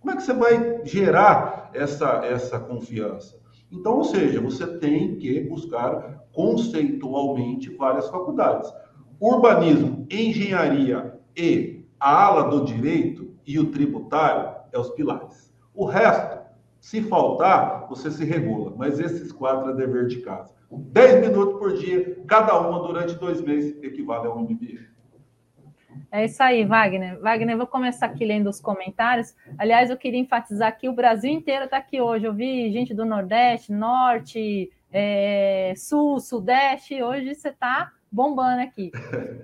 [0.00, 3.37] Como é que você vai gerar essa, essa confiança?
[3.70, 8.72] Então, ou seja, você tem que buscar conceitualmente várias faculdades.
[9.20, 15.52] Urbanismo, engenharia e a ala do direito e o tributário é os pilares.
[15.74, 16.38] O resto
[16.80, 18.72] se faltar, você se regula.
[18.76, 20.54] Mas esses quatro é dever de casa.
[20.70, 24.87] 10 minutos por dia, cada uma durante dois meses, equivale a um MBA.
[26.10, 27.20] É isso aí, Wagner.
[27.20, 29.34] Wagner, vou começar aqui lendo os comentários.
[29.56, 32.24] Aliás, eu queria enfatizar que o Brasil inteiro está aqui hoje.
[32.24, 37.02] Eu vi gente do Nordeste, Norte, é, Sul, Sudeste.
[37.02, 38.90] Hoje você está bombando aqui.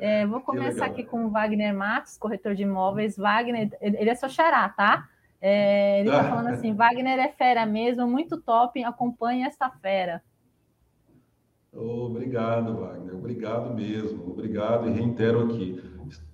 [0.01, 3.17] É, vou começar aqui com o Wagner Matos, corretor de imóveis.
[3.17, 5.09] Wagner, ele é seu xará, tá?
[5.41, 10.23] É, ele está falando assim: Wagner é fera mesmo, muito top, acompanhe esta fera.
[11.77, 13.15] Obrigado, Wagner.
[13.15, 14.31] Obrigado mesmo.
[14.31, 15.83] Obrigado e reitero aqui.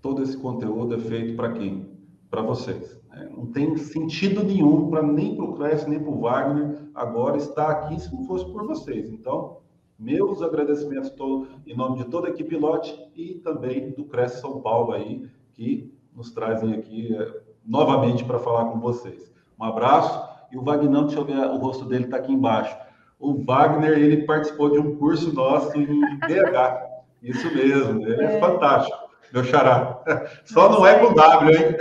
[0.02, 1.98] Todo esse conteúdo é feito para quem?
[2.28, 3.00] Para vocês.
[3.08, 3.30] Né?
[3.34, 7.70] Não tem sentido nenhum para nem para o Cresce, nem para o Wagner agora estar
[7.70, 9.10] aqui se não fosse por vocês.
[9.10, 9.58] Então,
[9.98, 14.60] meus agradecimentos todos em nome de toda a equipe Lote e também do Cresce São
[14.60, 19.32] Paulo aí, que nos trazem aqui é, novamente para falar com vocês.
[19.58, 22.76] Um abraço e o Wagner, deixa eu ver, o rosto dele está aqui embaixo.
[23.20, 26.88] O Wagner, ele participou de um curso nosso em BH.
[27.22, 28.96] Isso mesmo, ele é, é fantástico,
[29.30, 30.02] meu xará.
[30.46, 31.76] Só não é com W, hein?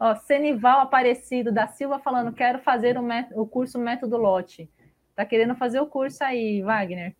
[0.00, 4.68] Ó, Senival Aparecido da Silva falando, quero fazer o, o curso Método Lote.
[5.14, 7.14] Tá querendo fazer o curso aí, Wagner?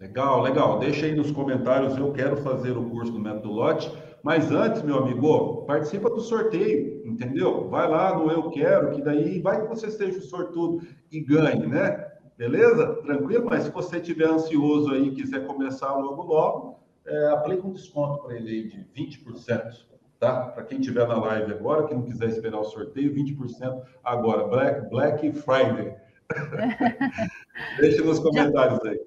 [0.00, 0.78] Legal, legal.
[0.80, 3.92] Deixa aí nos comentários, eu quero fazer o curso do Método Lote.
[4.22, 7.68] Mas antes, meu amigo, participa do sorteio, entendeu?
[7.68, 12.06] Vai lá no Eu Quero, que daí vai que você seja sortudo e ganhe, né?
[12.36, 12.94] Beleza?
[13.02, 13.46] Tranquilo?
[13.48, 18.22] Mas se você estiver ansioso aí e quiser começar logo logo, é, aplica um desconto
[18.22, 19.86] para ele aí de 20%,
[20.20, 20.48] tá?
[20.48, 24.88] Para quem estiver na live agora, que não quiser esperar o sorteio, 20% agora, Black,
[24.90, 25.94] Black Friday.
[27.80, 29.00] Deixe nos comentários aí.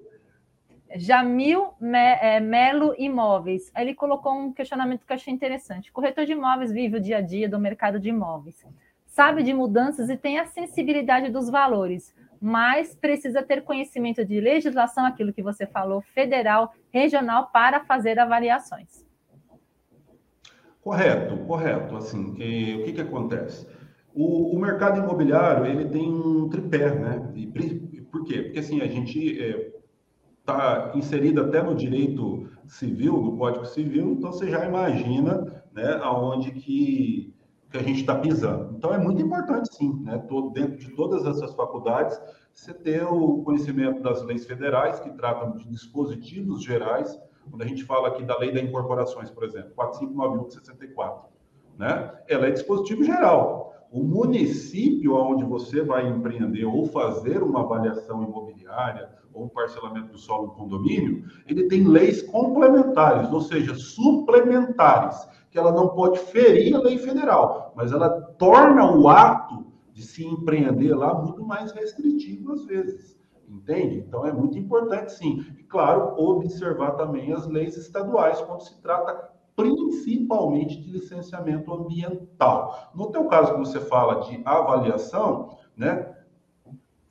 [0.96, 1.74] Jamil
[2.20, 3.72] é, Melo Imóveis.
[3.76, 5.92] Ele colocou um questionamento que eu achei interessante.
[5.92, 8.64] Corretor de imóveis vive o dia a dia do mercado de imóveis.
[9.06, 15.04] Sabe de mudanças e tem a sensibilidade dos valores, mas precisa ter conhecimento de legislação,
[15.04, 19.04] aquilo que você falou, federal, regional, para fazer avaliações.
[20.82, 21.96] Correto, correto.
[21.96, 23.66] Assim, e, o que, que acontece?
[24.14, 27.32] O, o, mercado imobiliário ele tem um tripé, né?
[27.34, 27.46] E,
[28.10, 28.42] por quê?
[28.42, 29.72] Porque assim a gente é,
[30.42, 36.50] está inserida até no direito civil, no Código Civil, então você já imagina né, aonde
[36.50, 37.32] que,
[37.70, 38.74] que a gente está pisando.
[38.76, 42.20] Então é muito importante, sim, né, todo, dentro de todas essas faculdades,
[42.52, 47.18] você ter o conhecimento das leis federais, que tratam de dispositivos gerais,
[47.48, 51.28] quando a gente fala aqui da lei da incorporações, por exemplo, 4591 de 64,
[51.78, 52.12] né?
[52.28, 53.60] Ela é dispositivo geral.
[53.90, 60.18] o município onde você vai empreender ou fazer uma avaliação imobiliária ou um parcelamento do
[60.18, 66.74] solo no condomínio, ele tem leis complementares, ou seja, suplementares, que ela não pode ferir
[66.74, 68.08] a lei federal, mas ela
[68.38, 73.20] torna o ato de se empreender lá muito mais restritivo às vezes.
[73.48, 73.98] Entende?
[73.98, 75.44] Então é muito importante, sim.
[75.58, 82.90] E, claro, observar também as leis estaduais quando se trata principalmente de licenciamento ambiental.
[82.94, 86.16] No teu caso que você fala de avaliação, né?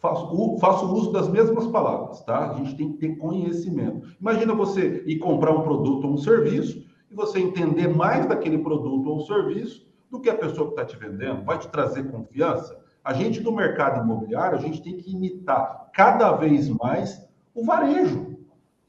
[0.02, 2.52] Faço, faço uso das mesmas palavras, tá?
[2.52, 4.08] A gente tem que ter conhecimento.
[4.20, 9.08] Imagina você ir comprar um produto ou um serviço e você entender mais daquele produto
[9.08, 11.45] ou serviço do que a pessoa que está te vendendo.
[11.45, 12.76] Vai te trazer confiança?
[13.04, 17.24] A gente do mercado imobiliário, a gente tem que imitar cada vez mais
[17.54, 18.38] o varejo.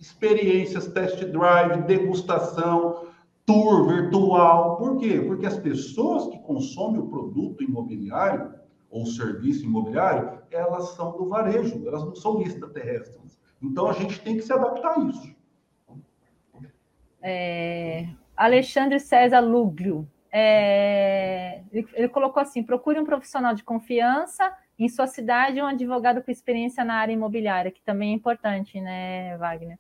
[0.01, 3.05] Experiências, test drive, degustação,
[3.45, 4.79] tour virtual.
[4.79, 5.21] Por quê?
[5.21, 8.62] Porque as pessoas que consomem o produto imobiliário
[8.93, 13.41] ou serviço imobiliário, elas são do varejo, elas não são extraterrestres.
[13.61, 15.35] Então a gente tem que se adaptar a isso.
[17.23, 20.07] É, Alexandre César Luglio.
[20.31, 26.23] É, ele, ele, colocou assim: procure um profissional de confiança em sua cidade um advogado
[26.23, 29.79] com experiência na área imobiliária, que também é importante, né, Wagner?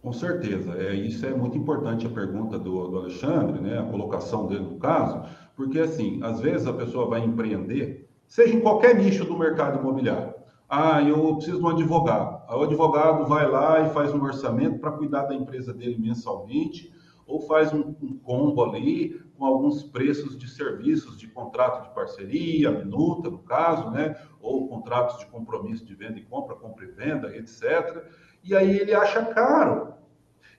[0.00, 4.46] Com certeza, é, isso é muito importante a pergunta do, do Alexandre, né, a colocação
[4.46, 5.26] dele no caso,
[5.56, 10.34] porque assim, às vezes a pessoa vai empreender, seja em qualquer nicho do mercado imobiliário.
[10.68, 12.42] Ah, eu preciso de um advogado.
[12.50, 16.92] O advogado vai lá e faz um orçamento para cuidar da empresa dele mensalmente,
[17.26, 22.70] ou faz um, um, combo ali com alguns preços de serviços de contrato de parceria,
[22.70, 24.16] minuta, no caso, né?
[24.40, 28.04] Ou contratos de compromisso de venda e compra, compra e venda, etc.
[28.42, 29.94] E aí ele acha caro.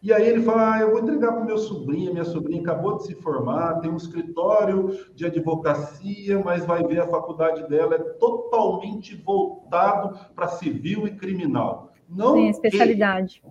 [0.05, 2.95] E aí ele fala: ah, eu vou entregar para o meu sobrinho, minha sobrinha acabou
[2.97, 7.97] de se formar, tem um escritório de advocacia, mas vai ver a faculdade dela é
[7.97, 11.91] totalmente voltado para civil e criminal.
[12.07, 13.41] Não Sim, especialidade.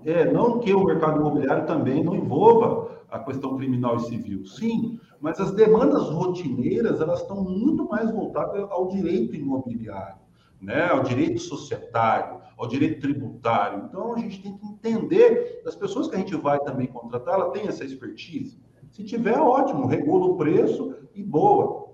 [0.00, 4.46] Que, é, não que o mercado imobiliário também não envolva a questão criminal e civil.
[4.46, 10.20] Sim, mas as demandas rotineiras elas estão muito mais voltadas ao direito imobiliário,
[10.62, 10.90] né?
[10.90, 13.84] ao direito societário, ao direito tributário.
[13.88, 17.50] Então, a gente tem que entender, as pessoas que a gente vai também contratar, ela
[17.50, 18.60] tem essa expertise.
[18.90, 21.92] Se tiver, ótimo, regula o preço e boa.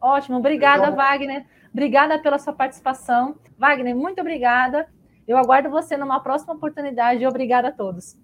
[0.00, 1.44] Ótimo, obrigada, então, Wagner.
[1.72, 3.36] Obrigada pela sua participação.
[3.58, 4.88] Wagner, muito obrigada.
[5.26, 8.16] Eu aguardo você numa próxima oportunidade e obrigada a todos.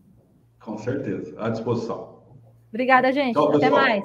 [0.61, 2.23] Com certeza, à disposição.
[2.69, 3.35] Obrigada, gente.
[3.35, 4.05] Tchau, Até mais.